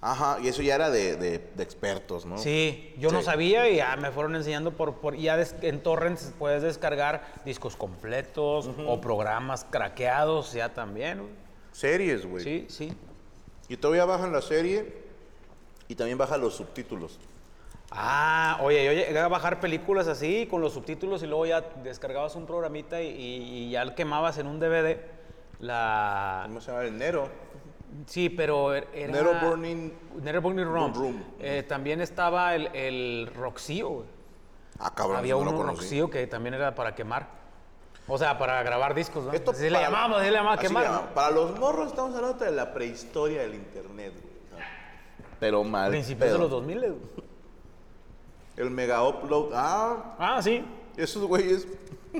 Ajá, 0.00 0.38
y 0.40 0.46
eso 0.46 0.62
ya 0.62 0.76
era 0.76 0.90
de, 0.90 1.16
de- 1.16 1.38
de 1.56 1.62
expertos, 1.64 2.24
¿no? 2.24 2.38
Sí, 2.38 2.94
yo 2.98 3.10
no 3.10 3.20
sabía 3.20 3.68
y 3.68 3.76
ya 3.78 3.96
me 3.96 4.12
fueron 4.12 4.36
enseñando 4.36 4.70
por, 4.70 4.94
por 5.00 5.16
ya 5.16 5.36
des- 5.36 5.56
en 5.62 5.80
torrents 5.82 6.32
puedes 6.38 6.62
descargar 6.62 7.24
discos 7.44 7.74
completos 7.74 8.70
o 8.86 9.00
programas 9.00 9.66
craqueados 9.68 10.52
ya 10.52 10.68
también. 10.72 11.22
Series, 11.72 12.24
güey. 12.26 12.44
Sí, 12.44 12.66
sí. 12.68 12.92
Y 13.68 13.76
todavía 13.76 14.04
bajan 14.04 14.32
la 14.32 14.40
serie 14.40 15.07
y 15.88 15.94
también 15.94 16.18
bajan 16.18 16.40
los 16.40 16.54
subtítulos. 16.54 17.18
Ah, 17.90 18.58
oye, 18.62 18.84
yo 18.84 18.92
llegué 18.92 19.18
a 19.18 19.28
bajar 19.28 19.60
películas 19.60 20.08
así 20.08 20.46
con 20.46 20.60
los 20.60 20.74
subtítulos 20.74 21.22
y 21.22 21.26
luego 21.26 21.46
ya 21.46 21.62
descargabas 21.82 22.36
un 22.36 22.44
programita 22.46 23.00
y, 23.00 23.08
y- 23.08 23.70
ya 23.70 23.94
quemabas 23.94 24.36
en 24.38 24.46
un 24.46 24.60
DVD 24.60 24.98
la... 25.60 26.42
¿Cómo 26.46 26.60
se 26.60 26.70
llama? 26.70 26.84
El 26.84 26.98
Nero. 26.98 27.28
Sí, 28.06 28.28
pero 28.28 28.74
er- 28.76 28.88
era... 28.92 29.12
Nero 29.12 29.32
Burning. 29.42 29.90
Nero 30.22 30.42
Burning 30.42 30.66
Room. 30.66 30.92
Room. 30.94 31.24
Eh, 31.40 31.64
también 31.66 32.02
estaba 32.02 32.54
el, 32.54 32.66
el 32.74 33.30
Roxio. 33.34 33.88
güey. 33.88 34.06
Ah, 34.78 34.94
cabrón. 34.94 35.16
Había 35.16 35.34
no 35.34 35.44
conocí. 35.56 35.80
Roxio 35.80 36.10
que 36.10 36.26
también 36.26 36.54
era 36.54 36.74
para 36.74 36.94
quemar. 36.94 37.26
O 38.06 38.18
sea, 38.18 38.38
para 38.38 38.62
grabar 38.62 38.94
discos, 38.94 39.24
¿no? 39.24 39.32
Esto 39.32 39.52
así 39.52 39.70
le 39.70 39.70
para- 39.72 39.86
así 39.86 39.90
le 39.90 40.30
llamábamos, 40.36 40.58
así 40.58 40.66
quemar. 40.66 40.82
le 40.82 40.88
¿no? 40.90 40.94
llamaban. 40.94 41.14
Para 41.14 41.30
los 41.30 41.58
morros 41.58 41.88
estamos 41.88 42.14
hablando 42.14 42.44
de 42.44 42.50
la 42.52 42.72
prehistoria 42.74 43.40
del 43.40 43.54
internet, 43.54 44.12
güey. 44.20 44.27
Pero 45.40 45.62
mal. 45.64 45.90
Principios 45.90 46.32
de 46.32 46.38
los 46.38 46.50
2000. 46.50 46.78
güey. 46.80 46.92
El 48.56 48.70
mega 48.70 49.06
upload. 49.06 49.50
Ah, 49.54 50.16
Ah, 50.18 50.42
sí. 50.42 50.64
esos 50.96 51.22
güeyes. 51.24 51.66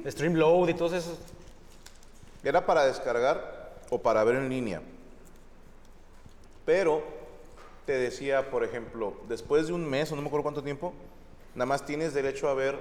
Streamload 0.06 0.68
y 0.68 0.74
todos 0.74 0.92
esos. 0.92 1.18
Era 2.44 2.64
para 2.64 2.84
descargar 2.84 3.74
o 3.90 3.98
para 4.00 4.22
ver 4.24 4.36
en 4.36 4.48
línea. 4.48 4.80
Pero 6.64 7.02
te 7.86 7.92
decía, 7.92 8.50
por 8.50 8.62
ejemplo, 8.62 9.14
después 9.28 9.66
de 9.66 9.72
un 9.72 9.84
mes 9.88 10.12
o 10.12 10.16
no 10.16 10.22
me 10.22 10.28
acuerdo 10.28 10.42
cuánto 10.44 10.62
tiempo, 10.62 10.92
nada 11.54 11.66
más 11.66 11.84
tienes 11.86 12.14
derecho 12.14 12.48
a 12.48 12.54
ver 12.54 12.78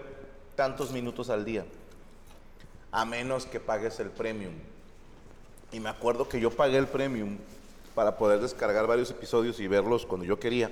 tantos 0.56 0.92
minutos 0.92 1.30
al 1.30 1.46
día. 1.46 1.66
A 2.92 3.06
menos 3.06 3.46
que 3.46 3.60
pagues 3.60 4.00
el 4.00 4.10
premium. 4.10 4.54
Y 5.72 5.80
me 5.80 5.90
acuerdo 5.90 6.28
que 6.30 6.40
yo 6.40 6.52
pagué 6.52 6.78
el 6.78 6.88
premium 6.88 7.38
para 7.98 8.16
poder 8.16 8.40
descargar 8.40 8.86
varios 8.86 9.10
episodios 9.10 9.60
y 9.60 9.68
verlos 9.68 10.06
cuando 10.06 10.24
yo 10.24 10.40
quería. 10.40 10.70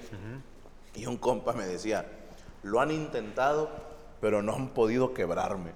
Y 0.94 1.08
un 1.08 1.18
compa 1.18 1.54
me 1.54 1.66
decía, 1.66 2.06
lo 2.62 2.80
han 2.80 2.92
intentado, 2.92 3.68
pero 4.22 4.44
no 4.44 4.54
han 4.54 4.68
podido 4.68 5.16
quebrarme. 5.16 5.72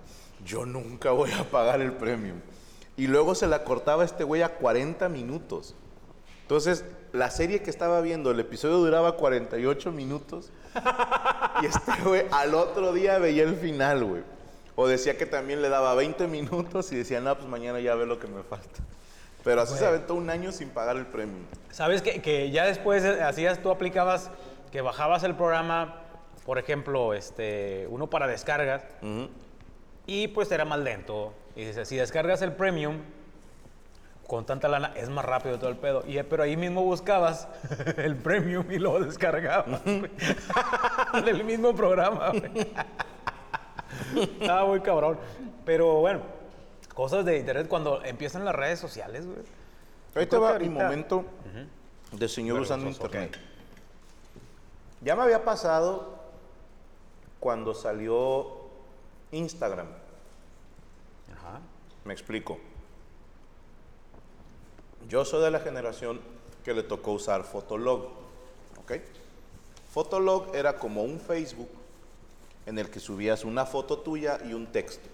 Yo 0.45 0.67
nunca 0.67 1.09
voy 1.09 1.31
a 1.31 1.43
pagar 1.49 1.81
el 1.81 1.93
premium. 1.93 2.37
Y 2.97 3.07
luego 3.07 3.33
se 3.33 3.47
la 3.47 3.63
cortaba 3.63 4.05
este 4.05 4.23
güey 4.23 4.43
a 4.43 4.57
40 4.57 5.09
minutos. 5.09 5.73
Entonces, 6.43 6.85
la 7.13 7.31
serie 7.31 7.63
que 7.63 7.71
estaba 7.71 7.99
viendo, 8.01 8.29
el 8.29 8.39
episodio 8.39 8.77
duraba 8.77 9.13
48 9.15 9.91
minutos. 9.91 10.51
y 11.63 11.65
este 11.65 11.93
güey 12.03 12.25
al 12.29 12.53
otro 12.53 12.93
día 12.93 13.17
veía 13.17 13.41
el 13.41 13.55
final, 13.55 14.03
güey. 14.03 14.21
O 14.75 14.87
decía 14.87 15.17
que 15.17 15.25
también 15.25 15.63
le 15.63 15.69
daba 15.69 15.95
20 15.95 16.27
minutos 16.27 16.91
y 16.91 16.95
decía, 16.95 17.21
no, 17.21 17.35
pues 17.35 17.49
mañana 17.49 17.79
ya 17.79 17.95
ve 17.95 18.05
lo 18.05 18.19
que 18.19 18.27
me 18.27 18.43
falta. 18.43 18.83
Pero 19.43 19.61
así 19.61 19.75
se 19.75 19.85
aventó 19.85 20.15
un 20.15 20.29
año 20.29 20.51
sin 20.51 20.69
pagar 20.69 20.97
el 20.97 21.05
premium. 21.05 21.43
¿Sabes 21.71 22.01
que, 22.01 22.21
que 22.21 22.51
ya 22.51 22.65
después 22.65 23.03
eh, 23.03 23.23
hacías, 23.23 23.61
tú 23.61 23.71
aplicabas 23.71 24.31
que 24.71 24.81
bajabas 24.81 25.23
el 25.23 25.35
programa, 25.35 26.01
por 26.45 26.59
ejemplo, 26.59 27.13
este, 27.13 27.87
uno 27.89 28.09
para 28.09 28.27
descargas, 28.27 28.83
y 30.05 30.27
pues 30.29 30.51
era 30.51 30.65
más 30.65 30.79
lento. 30.79 31.33
Y 31.55 31.65
dices, 31.65 31.87
si 31.87 31.95
descargas 31.95 32.41
el 32.41 32.53
premium, 32.53 32.99
con 34.29 34.45
tanta 34.45 34.67
lana, 34.67 34.91
es 34.95 35.09
más 35.09 35.25
rápido 35.25 35.57
todo 35.57 35.71
el 35.71 35.77
pedo. 35.77 36.03
Y, 36.07 36.21
pero 36.23 36.43
ahí 36.43 36.55
mismo 36.55 36.83
buscabas 36.83 37.47
el 37.97 38.15
premium 38.15 38.71
y 38.71 38.77
lo 38.77 38.99
descargabas. 38.99 39.81
Del 41.25 41.43
mismo 41.43 41.75
programa. 41.75 42.31
Estaba 44.39 44.65
muy 44.65 44.81
cabrón. 44.81 45.17
Pero 45.65 45.95
bueno, 45.95 46.21
cosas 46.99 47.23
de 47.23 47.37
internet 47.37 47.69
cuando 47.69 48.03
empiezan 48.03 48.43
las 48.43 48.53
redes 48.53 48.77
sociales, 48.77 49.25
güey. 49.25 49.37
Ahí 50.15 50.25
te 50.25 50.37
va 50.37 50.59
mi 50.59 50.67
momento 50.67 51.23
de 52.11 52.27
señor 52.27 52.59
usando 52.59 52.89
internet. 52.89 53.39
Ya 54.99 55.15
me 55.15 55.21
había 55.21 55.45
pasado 55.45 56.19
cuando 57.39 57.73
salió 57.73 58.67
Instagram. 59.31 59.87
Ajá. 61.31 61.61
Me 62.03 62.11
explico. 62.11 62.57
Yo 65.07 65.23
soy 65.23 65.41
de 65.41 65.51
la 65.51 65.61
generación 65.61 66.19
que 66.65 66.73
le 66.73 66.83
tocó 66.83 67.13
usar 67.13 67.45
Fotolog. 67.45 68.09
¿Ok? 68.77 68.95
Fotolog 69.93 70.53
era 70.53 70.75
como 70.75 71.03
un 71.03 71.17
Facebook 71.21 71.69
en 72.65 72.77
el 72.77 72.89
que 72.89 72.99
subías 72.99 73.45
una 73.45 73.65
foto 73.65 73.99
tuya 73.99 74.37
y 74.43 74.53
un 74.53 74.67
texto. 74.67 75.07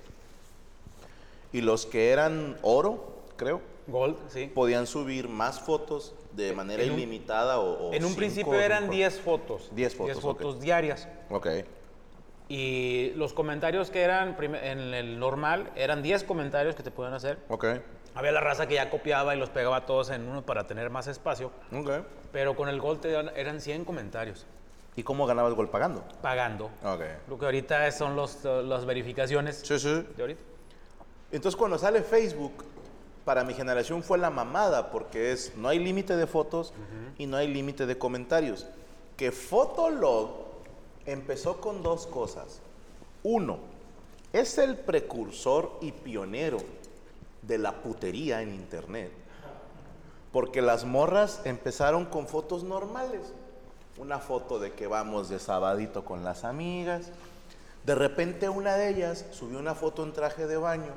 Y 1.56 1.62
los 1.62 1.86
que 1.86 2.10
eran 2.12 2.58
oro, 2.64 3.16
creo, 3.38 3.62
Gold, 3.88 4.18
sí. 4.28 4.52
podían 4.54 4.86
subir 4.88 5.30
más 5.30 5.62
fotos 5.62 6.14
de 6.34 6.52
manera 6.52 6.84
En 6.84 6.92
un- 6.92 6.98
ilimitada 7.00 7.60
o, 7.62 7.92
o 7.92 7.94
En 7.94 8.04
un 8.04 8.10
cinco, 8.10 8.18
principio 8.18 8.54
eran 8.60 8.80
cinco. 8.82 8.94
10 8.96 9.22
fotos. 9.22 9.70
10 9.74 9.96
fotos, 9.96 10.06
10 10.08 10.18
ok. 10.18 10.22
fotos 10.24 10.60
diarias. 10.60 11.08
Ok. 11.30 11.48
Y 12.50 13.12
los 13.16 13.32
comentarios 13.32 13.90
que 13.90 14.02
eran 14.02 14.36
en 14.62 14.94
el 14.94 15.18
normal 15.18 15.72
eran 15.78 16.04
10 16.04 16.26
comentarios 16.26 16.76
que 16.76 16.84
te 16.84 16.92
podían 16.92 17.14
hacer. 17.14 17.38
Ok. 17.48 17.66
Había 18.16 18.34
la 18.34 18.42
raza 18.42 18.68
que 18.68 18.74
ya 18.76 18.90
copiaba 18.90 19.34
y 19.34 19.40
los 19.40 19.50
pegaba 19.50 19.86
todos 19.86 20.10
en 20.10 20.28
uno 20.28 20.42
para 20.46 20.68
tener 20.68 20.90
más 20.90 21.08
espacio. 21.08 21.52
Ok. 21.72 21.90
Pero 22.34 22.58
con 22.58 22.68
el 22.68 22.82
Gold 22.82 23.00
te 23.00 23.14
eran 23.40 23.62
100 23.62 23.86
comentarios. 23.86 24.46
¿Y 24.98 25.04
cómo 25.04 25.26
ganabas 25.26 25.54
gol 25.54 25.70
pagando? 25.70 26.04
Pagando. 26.22 26.66
Ok. 26.84 27.02
Lo 27.30 27.40
que 27.40 27.46
ahorita 27.46 27.90
son 27.92 28.18
los, 28.18 28.44
las 28.44 28.86
verificaciones 28.86 29.62
Sí, 29.66 29.80
sí. 29.80 30.06
de 30.18 30.22
ahorita. 30.22 30.42
Entonces 31.36 31.58
cuando 31.58 31.78
sale 31.78 32.02
Facebook, 32.02 32.64
para 33.26 33.44
mi 33.44 33.54
generación 33.54 34.04
fue 34.04 34.18
la 34.18 34.30
mamada, 34.30 34.90
porque 34.90 35.34
es, 35.34 35.54
no 35.58 35.68
hay 35.68 35.80
límite 35.80 36.16
de 36.16 36.28
fotos 36.28 36.74
y 37.18 37.26
no 37.26 37.36
hay 37.36 37.50
límite 37.50 37.86
de 37.86 37.98
comentarios. 37.98 38.66
Que 39.18 39.34
Fotolog 39.34 40.30
empezó 41.06 41.60
con 41.60 41.84
dos 41.84 42.08
cosas. 42.08 42.62
Uno, 43.22 43.60
es 44.32 44.58
el 44.58 44.78
precursor 44.78 45.74
y 45.82 45.92
pionero 45.92 46.60
de 47.42 47.58
la 47.58 47.82
putería 47.82 48.42
en 48.42 48.54
Internet. 48.54 49.12
Porque 50.32 50.62
las 50.62 50.86
morras 50.86 51.42
empezaron 51.44 52.06
con 52.06 52.28
fotos 52.28 52.64
normales. 52.64 53.34
Una 53.98 54.20
foto 54.20 54.58
de 54.58 54.72
que 54.72 54.88
vamos 54.88 55.28
de 55.28 55.40
sabadito 55.40 56.06
con 56.06 56.24
las 56.24 56.46
amigas. 56.46 57.12
De 57.86 57.94
repente 57.94 58.48
una 58.48 58.78
de 58.78 58.88
ellas 58.88 59.26
subió 59.32 59.60
una 59.60 59.76
foto 59.76 60.02
en 60.06 60.14
traje 60.14 60.48
de 60.48 60.56
baño. 60.56 60.94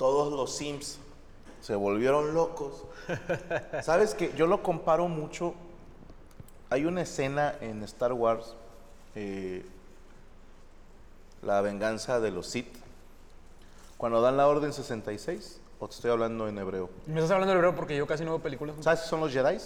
Todos 0.00 0.32
los 0.32 0.56
Sims 0.56 0.98
se 1.60 1.74
volvieron 1.74 2.32
locos. 2.32 2.84
¿Sabes 3.82 4.14
que 4.14 4.32
Yo 4.34 4.46
lo 4.46 4.62
comparo 4.62 5.08
mucho. 5.08 5.52
Hay 6.70 6.86
una 6.86 7.02
escena 7.02 7.54
en 7.60 7.82
Star 7.82 8.14
Wars, 8.14 8.54
eh, 9.14 9.62
La 11.42 11.60
venganza 11.60 12.18
de 12.18 12.30
los 12.30 12.46
Sith, 12.46 12.74
Cuando 13.98 14.22
dan 14.22 14.38
la 14.38 14.48
orden 14.48 14.72
66, 14.72 15.60
o 15.78 15.86
te 15.86 15.94
estoy 15.96 16.10
hablando 16.10 16.48
en 16.48 16.56
hebreo. 16.56 16.88
Me 17.06 17.16
estás 17.16 17.32
hablando 17.32 17.50
del 17.50 17.58
hebreo 17.58 17.76
porque 17.76 17.94
yo 17.94 18.06
casi 18.06 18.24
no 18.24 18.30
veo 18.30 18.40
películas. 18.40 18.76
¿Sabes 18.80 19.00
qué 19.00 19.06
son 19.06 19.20
los 19.20 19.30
Jedi? 19.30 19.58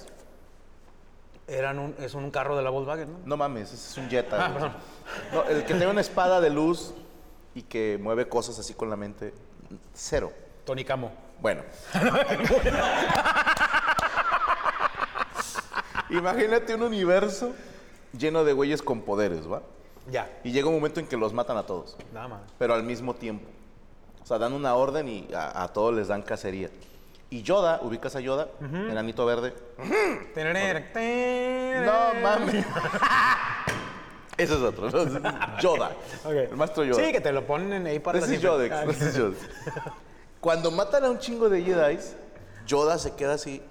Eran 1.47 1.79
un, 1.79 1.95
es 2.01 2.13
un 2.15 2.33
carro 2.33 2.57
de 2.57 2.65
la 2.65 2.71
Volkswagen, 2.71 3.13
¿no? 3.13 3.19
No 3.25 3.37
mames, 3.37 3.73
ese 3.73 3.89
es 3.89 3.99
un 3.99 4.11
Jetta. 4.11 4.47
Ah. 4.47 4.79
No, 5.33 5.45
el 5.45 5.61
que 5.61 5.75
tiene 5.75 5.87
una 5.87 6.01
espada 6.01 6.41
de 6.41 6.51
luz 6.51 6.93
y 7.55 7.63
que 7.63 8.01
mueve 8.03 8.29
cosas 8.29 8.59
así 8.59 8.75
con 8.75 8.91
la 8.91 8.97
mente, 8.97 9.33
cero. 9.93 10.33
Tony 10.65 10.85
Camo. 10.85 11.13
Bueno. 11.41 11.63
Imagínate 16.11 16.75
un 16.75 16.83
universo 16.83 17.55
lleno 18.17 18.45
de 18.45 18.53
güeyes 18.53 18.83
con 18.83 19.03
poderes, 19.03 19.51
¿va? 19.51 19.63
Ya. 20.11 20.31
Y 20.45 20.53
llega 20.53 20.69
un 20.69 20.75
momento 20.75 21.01
en 21.01 21.07
que 21.07 21.17
los 21.17 21.33
matan 21.33 21.57
a 21.57 21.65
todos, 21.65 21.97
Nada 22.13 22.29
más. 22.29 22.41
pero 22.59 22.75
al 22.75 22.83
mismo 22.83 23.15
tiempo. 23.15 23.47
O 24.23 24.27
sea, 24.27 24.39
dan 24.39 24.53
una 24.53 24.75
orden 24.75 25.09
y 25.09 25.29
a, 25.35 25.63
a 25.63 25.69
todos 25.73 25.95
les 25.95 26.09
dan 26.09 26.23
cacería. 26.23 26.71
Y 27.31 27.43
Yoda, 27.43 27.81
ubicas 27.83 28.15
a 28.17 28.21
Yoda, 28.21 28.49
enanito 28.61 29.27
verde. 29.27 29.55
No 31.85 32.21
mames. 32.23 32.65
Ese 34.37 34.55
es 34.55 34.61
otro, 34.61 34.91
¿no? 34.91 35.61
Yoda. 35.61 35.95
El 36.25 36.57
maestro 36.57 36.85
Yoda. 36.85 37.05
Sí, 37.05 37.13
que 37.13 37.21
te 37.21 37.33
lo 37.33 37.47
ponen 37.47 37.87
ahí 37.87 37.99
para 37.99 38.19
es 38.19 38.41
Yodex. 38.41 38.75
Cuando 40.41 40.71
matan 40.71 41.05
a 41.05 41.11
un 41.11 41.19
chingo 41.19 41.49
de 41.49 41.63
Jedi, 41.63 41.99
Yoda 42.67 42.99
se 42.99 43.15
queda 43.15 43.35
así, 43.35 43.63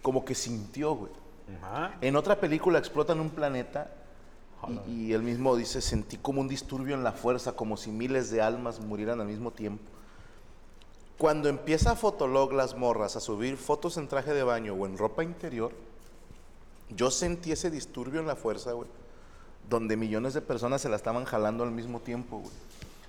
como 0.00 0.24
que 0.24 0.34
sintió, 0.34 0.94
güey. 0.94 1.12
Ajá. 1.60 1.96
En 2.00 2.16
otra 2.16 2.40
película 2.40 2.78
explotan 2.78 3.20
un 3.20 3.30
planeta 3.30 3.90
y, 4.86 4.92
y 4.92 5.12
él 5.12 5.22
mismo 5.22 5.56
dice, 5.56 5.80
sentí 5.80 6.16
como 6.16 6.40
un 6.40 6.48
disturbio 6.48 6.94
en 6.94 7.04
la 7.04 7.12
fuerza, 7.12 7.52
como 7.52 7.76
si 7.76 7.90
miles 7.90 8.30
de 8.30 8.40
almas 8.40 8.80
murieran 8.80 9.20
al 9.20 9.26
mismo 9.26 9.50
tiempo. 9.50 9.84
Cuando 11.18 11.48
empieza 11.48 11.94
Fotolog 11.94 12.52
las 12.52 12.76
morras 12.76 13.16
a 13.16 13.20
subir 13.20 13.56
fotos 13.56 13.96
en 13.96 14.08
traje 14.08 14.32
de 14.32 14.42
baño 14.42 14.74
o 14.74 14.86
en 14.86 14.98
ropa 14.98 15.22
interior, 15.22 15.72
yo 16.88 17.10
sentí 17.10 17.52
ese 17.52 17.70
disturbio 17.70 18.20
en 18.20 18.26
la 18.26 18.34
fuerza, 18.34 18.72
güey, 18.72 18.88
donde 19.68 19.96
millones 19.96 20.34
de 20.34 20.40
personas 20.40 20.80
se 20.82 20.88
la 20.88 20.96
estaban 20.96 21.24
jalando 21.24 21.64
al 21.64 21.70
mismo 21.70 22.00
tiempo, 22.00 22.38
güey. 22.38 22.52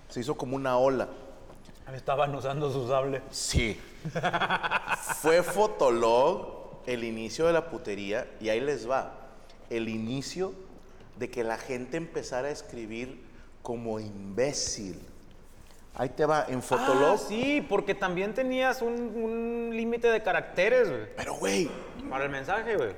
Se 0.10 0.20
hizo 0.20 0.36
como 0.36 0.56
una 0.56 0.78
ola. 0.78 1.08
Estaban 1.94 2.34
usando 2.34 2.72
su 2.72 2.88
sable. 2.88 3.22
Sí. 3.30 3.80
Fue 5.22 5.44
Fotolog 5.44 6.82
el 6.86 7.04
inicio 7.04 7.46
de 7.48 7.54
la 7.54 7.70
putería 7.70 8.28
y 8.40 8.50
ahí 8.50 8.60
les 8.62 8.90
va. 8.90 9.14
El 9.70 9.90
inicio 9.90 10.54
de 11.18 11.30
que 11.30 11.44
la 11.44 11.58
gente 11.58 11.98
empezara 11.98 12.48
a 12.48 12.52
escribir 12.52 13.24
como 13.62 14.00
imbécil. 14.00 15.00
Ahí 15.96 16.10
te 16.10 16.26
va, 16.26 16.46
en 16.48 16.62
Fotolog. 16.64 17.16
Ah, 17.16 17.26
sí, 17.28 17.64
porque 17.68 17.94
también 17.94 18.34
tenías 18.34 18.82
un, 18.82 18.94
un 18.94 19.70
límite 19.76 20.08
de 20.10 20.24
caracteres, 20.24 20.90
güey. 20.90 21.16
Pero, 21.16 21.36
güey, 21.36 21.70
Para 22.10 22.26
el 22.26 22.32
mensaje, 22.32 22.76
güey. 22.76 22.96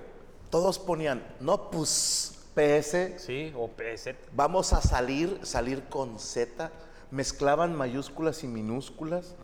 todos 0.50 0.80
ponían, 0.80 1.22
no, 1.42 1.70
pues, 1.70 2.35
PS, 2.56 3.20
Sí, 3.22 3.54
o 3.56 3.68
PZ. 3.68 4.16
vamos 4.34 4.74
a 4.74 4.82
salir, 4.82 5.40
salir 5.44 5.84
con 5.84 6.20
Z. 6.20 6.72
Mezclaban 7.12 7.76
mayúsculas 7.76 8.44
y 8.44 8.48
minúsculas. 8.48 9.36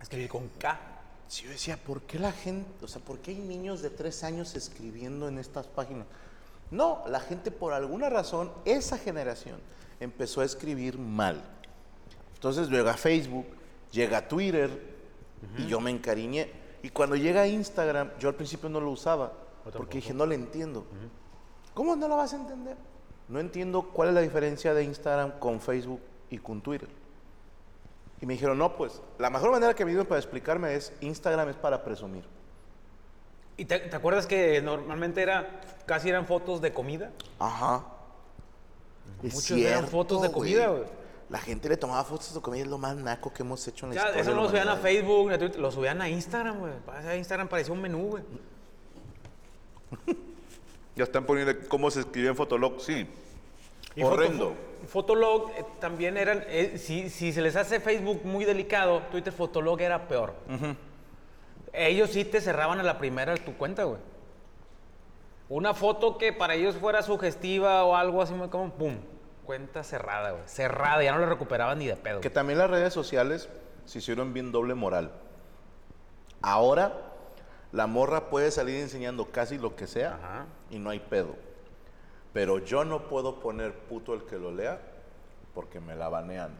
Escribir 0.00 0.28
con 0.28 0.48
K. 0.58 0.80
Sí, 1.28 1.44
yo 1.44 1.50
decía, 1.50 1.76
¿por 1.76 2.02
qué 2.02 2.18
la 2.18 2.32
gente, 2.32 2.84
o 2.84 2.88
sea, 2.88 3.02
por 3.02 3.18
qué 3.18 3.30
hay 3.32 3.38
niños 3.38 3.82
de 3.82 3.90
tres 3.90 4.24
años 4.24 4.54
escribiendo 4.56 5.28
en 5.28 5.38
estas 5.38 5.66
páginas? 5.66 6.06
No, 6.70 7.02
la 7.06 7.20
gente 7.20 7.50
por 7.50 7.72
alguna 7.72 8.08
razón, 8.10 8.50
esa 8.64 8.98
generación, 8.98 9.58
empezó 10.00 10.40
a 10.40 10.44
escribir 10.44 10.98
mal. 10.98 11.42
Entonces 12.34 12.68
llega 12.68 12.94
Facebook, 12.94 13.46
llega 13.90 14.28
Twitter, 14.28 14.94
y 15.58 15.66
yo 15.66 15.80
me 15.80 15.90
encariñé. 15.90 16.50
Y 16.82 16.90
cuando 16.90 17.16
llega 17.16 17.46
Instagram, 17.46 18.10
yo 18.18 18.28
al 18.28 18.34
principio 18.34 18.68
no 18.68 18.80
lo 18.80 18.90
usaba, 18.90 19.32
porque 19.72 19.98
dije, 19.98 20.12
no 20.12 20.26
le 20.26 20.34
entiendo. 20.34 20.86
¿Cómo 21.74 21.96
no 21.96 22.08
lo 22.08 22.16
vas 22.16 22.32
a 22.32 22.36
entender? 22.36 22.76
No 23.28 23.40
entiendo 23.40 23.82
cuál 23.82 24.08
es 24.10 24.14
la 24.14 24.20
diferencia 24.20 24.74
de 24.74 24.84
Instagram 24.84 25.38
con 25.38 25.60
Facebook 25.60 26.00
y 26.30 26.38
con 26.38 26.60
Twitter. 26.60 26.88
Y 28.20 28.26
me 28.26 28.34
dijeron, 28.34 28.56
no, 28.58 28.76
pues, 28.76 29.02
la 29.18 29.28
mejor 29.28 29.50
manera 29.50 29.74
que 29.74 29.84
me 29.84 29.90
dieron 29.90 30.06
para 30.06 30.20
explicarme 30.20 30.74
es, 30.74 30.92
Instagram 31.00 31.48
es 31.48 31.56
para 31.56 31.82
presumir. 31.82 32.24
¿Y 33.56 33.64
te, 33.64 33.78
te 33.80 33.96
acuerdas 33.96 34.26
que 34.26 34.60
normalmente 34.62 35.20
era, 35.22 35.60
casi 35.86 36.08
eran 36.08 36.26
fotos 36.26 36.60
de 36.60 36.72
comida? 36.72 37.10
Ajá. 37.38 37.84
Es 39.22 39.34
Muchos 39.34 39.58
eran 39.58 39.86
fotos 39.88 40.22
de 40.22 40.30
comida, 40.30 40.68
güey. 40.68 40.84
La 41.30 41.38
gente 41.38 41.68
le 41.68 41.76
tomaba 41.76 42.04
fotos 42.04 42.34
de 42.34 42.40
comida, 42.40 42.62
es 42.62 42.68
lo 42.68 42.78
más 42.78 42.96
naco 42.96 43.32
que 43.32 43.42
hemos 43.42 43.66
hecho 43.66 43.86
en 43.86 43.90
la 43.90 43.96
Ya, 43.96 44.00
historia. 44.02 44.22
eso 44.22 44.30
no 44.30 44.36
la 44.36 44.42
lo 44.42 44.48
subían 44.48 44.68
a. 44.68 44.76
Facebook, 44.76 45.30
a 45.32 45.38
Twitter, 45.38 45.60
lo 45.60 45.70
subían 45.72 46.02
a 46.02 46.08
Instagram, 46.08 46.58
güey. 46.60 46.72
Instagram 47.18 47.48
parecía 47.48 47.72
un 47.72 47.80
menú, 47.80 48.08
güey. 48.10 48.22
Ya 50.96 51.04
están 51.04 51.24
poniendo 51.24 51.52
cómo 51.68 51.90
se 51.90 52.00
escribía 52.00 52.30
en 52.30 52.36
Fotolog, 52.36 52.80
sí. 52.80 53.06
Y 53.96 54.02
Horrendo. 54.02 54.50
Foto- 54.50 54.86
Fotolog 54.86 55.50
eh, 55.56 55.64
también 55.80 56.16
eran, 56.16 56.44
eh, 56.48 56.76
si, 56.78 57.08
si 57.10 57.32
se 57.32 57.40
les 57.40 57.56
hace 57.56 57.80
Facebook 57.80 58.20
muy 58.24 58.44
delicado, 58.44 59.00
Twitter 59.10 59.32
Fotolog 59.32 59.80
era 59.80 60.06
peor. 60.08 60.34
Ellos 61.72 62.10
sí 62.10 62.24
te 62.24 62.40
cerraban 62.40 62.78
a 62.78 62.82
la 62.82 62.98
primera 62.98 63.34
tu 63.36 63.56
cuenta, 63.56 63.84
güey. 63.84 63.98
Una 65.48 65.74
foto 65.74 66.16
que 66.18 66.32
para 66.32 66.54
ellos 66.54 66.76
fuera 66.76 67.02
sugestiva 67.02 67.84
o 67.84 67.96
algo 67.96 68.22
así 68.22 68.32
muy 68.34 68.48
como, 68.48 68.70
pum, 68.72 68.96
cuenta 69.44 69.82
cerrada, 69.82 70.30
güey. 70.32 70.42
Cerrada, 70.46 71.02
ya 71.02 71.12
no 71.12 71.18
la 71.18 71.26
recuperaban 71.26 71.78
ni 71.78 71.86
de 71.86 71.96
pedo. 71.96 72.20
Que 72.20 72.30
también 72.30 72.58
las 72.58 72.70
redes 72.70 72.92
sociales 72.92 73.48
se 73.86 73.98
hicieron 73.98 74.32
bien 74.32 74.52
doble 74.52 74.74
moral. 74.74 75.10
Ahora, 76.42 76.92
la 77.74 77.88
morra 77.88 78.30
puede 78.30 78.52
salir 78.52 78.76
enseñando 78.76 79.32
casi 79.32 79.58
lo 79.58 79.74
que 79.74 79.88
sea 79.88 80.14
Ajá. 80.14 80.46
y 80.70 80.78
no 80.78 80.90
hay 80.90 81.00
pedo. 81.00 81.34
Pero 82.32 82.60
yo 82.60 82.84
no 82.84 83.08
puedo 83.08 83.40
poner 83.40 83.76
puto 83.76 84.14
el 84.14 84.24
que 84.26 84.38
lo 84.38 84.52
lea 84.52 84.80
porque 85.54 85.80
me 85.80 85.96
la 85.96 86.08
banean. 86.08 86.54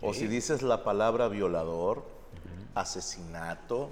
O 0.00 0.14
si 0.14 0.26
dices 0.26 0.62
la 0.62 0.84
palabra 0.84 1.28
violador, 1.28 2.02
asesinato, 2.74 3.90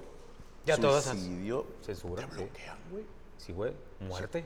Ya 0.65 0.77
suicidio, 0.77 1.67
Censura, 1.83 2.25
te 2.27 2.35
bloquean, 2.35 2.77
güey. 2.91 3.05
Sí, 3.37 3.53
güey. 3.53 3.73
Muerte. 3.99 4.45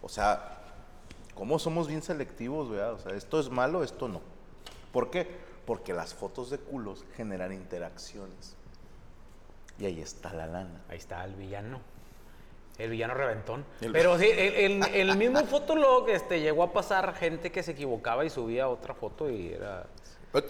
O 0.00 0.08
sea, 0.08 0.60
¿cómo 1.34 1.58
somos 1.58 1.88
bien 1.88 2.02
selectivos, 2.02 2.70
verdad? 2.70 2.92
O 2.92 2.98
sea, 3.00 3.16
esto 3.16 3.40
es 3.40 3.50
malo, 3.50 3.82
esto 3.82 4.06
no. 4.06 4.20
¿Por 4.92 5.10
qué? 5.10 5.26
Porque 5.66 5.92
las 5.92 6.14
fotos 6.14 6.50
de 6.50 6.58
culos 6.58 7.04
generan 7.16 7.52
interacciones. 7.52 8.57
Y 9.78 9.86
ahí 9.86 10.00
está 10.00 10.32
la 10.32 10.46
lana. 10.46 10.82
Ahí 10.88 10.98
está 10.98 11.24
el 11.24 11.34
villano. 11.34 11.80
El 12.78 12.90
villano 12.90 13.14
reventón. 13.14 13.64
El- 13.80 13.92
Pero 13.92 14.18
sí, 14.18 14.28
en 14.30 14.82
el, 14.94 15.16
mismo 15.16 15.44
Fotolog 15.44 16.08
este, 16.10 16.40
llegó 16.40 16.62
a 16.62 16.72
pasar 16.72 17.14
gente 17.14 17.50
que 17.50 17.62
se 17.62 17.72
equivocaba 17.72 18.24
y 18.24 18.30
subía 18.30 18.68
otra 18.68 18.94
foto 18.94 19.30
y 19.30 19.48
era... 19.52 19.86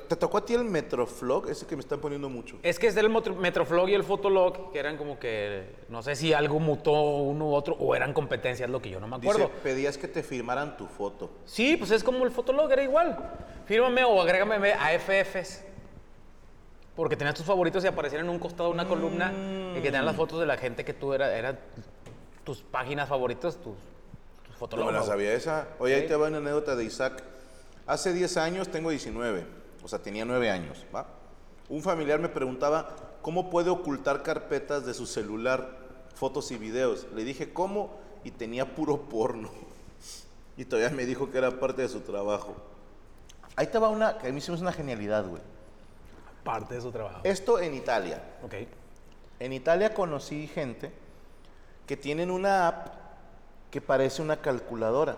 ¿Te 0.08 0.16
tocó 0.16 0.38
a 0.38 0.44
ti 0.44 0.54
el 0.54 0.64
Metroflog? 0.64 1.48
Ese 1.48 1.64
que 1.64 1.76
me 1.76 1.80
están 1.80 2.00
poniendo 2.00 2.28
mucho. 2.28 2.58
Es 2.64 2.80
que 2.80 2.88
es 2.88 2.96
del 2.96 3.08
Motro- 3.08 3.36
Metroflog 3.36 3.88
y 3.88 3.94
el 3.94 4.02
Fotolog, 4.02 4.72
que 4.72 4.78
eran 4.80 4.96
como 4.96 5.20
que, 5.20 5.72
no 5.88 6.02
sé 6.02 6.16
si 6.16 6.32
algo 6.32 6.58
mutó 6.58 6.90
uno 6.92 7.46
u 7.50 7.54
otro, 7.54 7.74
o 7.78 7.94
eran 7.94 8.12
competencias, 8.12 8.68
lo 8.68 8.82
que 8.82 8.90
yo 8.90 8.98
no 8.98 9.06
me 9.06 9.16
acuerdo. 9.16 9.44
Dice, 9.46 9.52
pedías 9.62 9.96
que 9.96 10.08
te 10.08 10.24
firmaran 10.24 10.76
tu 10.76 10.86
foto. 10.88 11.30
Sí, 11.44 11.76
pues 11.76 11.92
es 11.92 12.02
como 12.02 12.24
el 12.24 12.32
Fotolog, 12.32 12.70
era 12.72 12.82
igual. 12.82 13.16
Fírmame 13.66 14.02
o 14.02 14.20
agrégame 14.20 14.72
a 14.72 14.98
FFs. 14.98 15.64
Porque 16.98 17.16
tenías 17.16 17.36
tus 17.36 17.46
favoritos 17.46 17.84
y 17.84 17.86
aparecían 17.86 18.24
en 18.24 18.28
un 18.28 18.40
costado 18.40 18.70
de 18.70 18.74
una 18.74 18.88
columna 18.88 19.32
y 19.70 19.74
que 19.74 19.82
tenían 19.82 20.04
las 20.04 20.16
fotos 20.16 20.40
de 20.40 20.46
la 20.46 20.56
gente 20.56 20.84
que 20.84 20.92
tú 20.92 21.14
eras, 21.14 21.30
eran 21.30 21.56
tus 22.42 22.62
páginas 22.62 23.08
favoritas, 23.08 23.56
tus, 23.56 23.76
tus 24.58 24.76
No 24.76 24.84
me 24.84 24.90
la 24.90 25.04
sabía 25.04 25.32
esa. 25.32 25.68
Oye, 25.78 25.94
ahí 25.94 26.08
te 26.08 26.16
va 26.16 26.26
una 26.26 26.38
anécdota 26.38 26.74
de 26.74 26.82
Isaac. 26.82 27.22
Hace 27.86 28.12
10 28.12 28.36
años 28.38 28.68
tengo 28.68 28.90
19. 28.90 29.46
O 29.84 29.86
sea, 29.86 30.00
tenía 30.00 30.24
9 30.24 30.50
años, 30.50 30.86
¿va? 30.92 31.06
Un 31.68 31.82
familiar 31.82 32.18
me 32.18 32.30
preguntaba 32.30 32.96
cómo 33.22 33.48
puede 33.48 33.70
ocultar 33.70 34.24
carpetas 34.24 34.84
de 34.84 34.92
su 34.92 35.06
celular, 35.06 35.78
fotos 36.16 36.50
y 36.50 36.56
videos. 36.56 37.06
Le 37.14 37.22
dije, 37.22 37.52
¿cómo? 37.52 37.96
Y 38.24 38.32
tenía 38.32 38.74
puro 38.74 39.02
porno. 39.02 39.50
Y 40.56 40.64
todavía 40.64 40.90
me 40.90 41.06
dijo 41.06 41.30
que 41.30 41.38
era 41.38 41.60
parte 41.60 41.82
de 41.82 41.88
su 41.88 42.00
trabajo. 42.00 42.56
Ahí 43.54 43.68
te 43.68 43.78
va 43.78 43.88
una, 43.88 44.18
que 44.18 44.26
a 44.26 44.32
mí 44.32 44.40
se 44.40 44.50
me 44.50 44.56
hace 44.56 44.64
una 44.64 44.72
genialidad, 44.72 45.24
güey. 45.24 45.40
Parte 46.44 46.74
de 46.74 46.80
su 46.80 46.90
trabajo. 46.90 47.20
Esto 47.24 47.58
en 47.60 47.74
Italia. 47.74 48.22
Ok. 48.42 48.54
En 49.40 49.52
Italia 49.52 49.94
conocí 49.94 50.46
gente 50.48 50.92
que 51.86 51.96
tienen 51.96 52.30
una 52.30 52.68
app 52.68 52.88
que 53.70 53.80
parece 53.80 54.22
una 54.22 54.38
calculadora. 54.38 55.16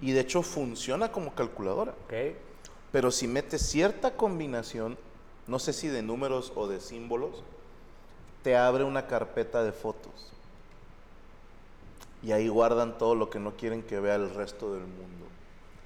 Y 0.00 0.12
de 0.12 0.20
hecho 0.20 0.42
funciona 0.42 1.10
como 1.10 1.34
calculadora. 1.34 1.92
Ok. 2.04 2.14
Pero 2.92 3.10
si 3.10 3.26
metes 3.26 3.62
cierta 3.62 4.12
combinación, 4.12 4.96
no 5.48 5.58
sé 5.58 5.72
si 5.72 5.88
de 5.88 6.02
números 6.02 6.52
o 6.54 6.68
de 6.68 6.80
símbolos, 6.80 7.42
te 8.42 8.56
abre 8.56 8.84
una 8.84 9.06
carpeta 9.06 9.64
de 9.64 9.72
fotos. 9.72 10.32
Y 12.22 12.32
ahí 12.32 12.48
guardan 12.48 12.98
todo 12.98 13.14
lo 13.14 13.30
que 13.30 13.38
no 13.38 13.56
quieren 13.56 13.82
que 13.82 14.00
vea 14.00 14.14
el 14.14 14.34
resto 14.34 14.72
del 14.72 14.82
mundo. 14.82 15.26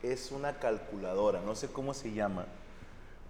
Es 0.02 0.32
una 0.32 0.58
calculadora, 0.58 1.40
no 1.40 1.54
sé 1.54 1.68
cómo 1.68 1.94
se 1.94 2.12
llama, 2.12 2.46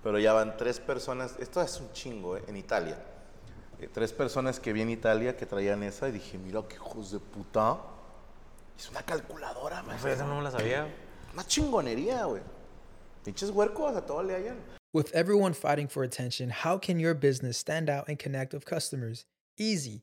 pero 0.03 0.19
ya 0.19 0.33
van 0.33 0.57
tres 0.57 0.81
personas, 0.81 1.37
esto 1.39 1.63
es 1.63 1.81
un 1.81 1.93
chingo, 1.93 2.37
¿eh? 2.37 2.43
en 2.49 2.57
Italia. 2.57 2.99
Eh, 3.81 3.89
tres 3.93 4.13
personas 4.13 4.59
que 4.61 4.73
vi 4.73 4.83
en 4.83 4.91
Italia 4.91 5.37
que 5.37 5.47
traían 5.47 5.83
esa 5.83 6.09
y 6.09 6.13
dije, 6.13 6.39
mira 6.39 6.63
qué 6.69 6.77
hijos 6.77 7.13
de 7.13 7.19
puta. 7.19 7.79
Es 8.79 8.91
una 8.91 9.03
calculadora, 9.03 9.83
man. 9.83 9.97
Esa 9.97 10.27
no 10.27 10.37
me 10.37 10.43
la 10.43 10.51
sabía. 10.51 10.87
Una 11.33 11.47
chingonería, 11.47 12.25
güey. 12.25 12.43
Pinches 13.25 13.51
huercos 13.51 13.97
a 13.97 14.05
todo 14.05 14.23
le 14.23 14.35
hallan. 14.35 14.57
With 14.93 15.11
everyone 15.15 15.55
fighting 15.55 15.89
for 15.89 16.05
attention, 16.05 16.51
how 16.51 16.79
can 16.79 16.99
your 16.99 17.15
business 17.15 17.57
stand 17.57 17.89
out 17.89 18.09
and 18.09 18.19
connect 18.19 18.53
with 18.53 18.65
customers? 18.67 19.25
Easy. 19.57 20.03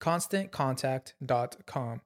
ConstantContact.com. 0.00 2.00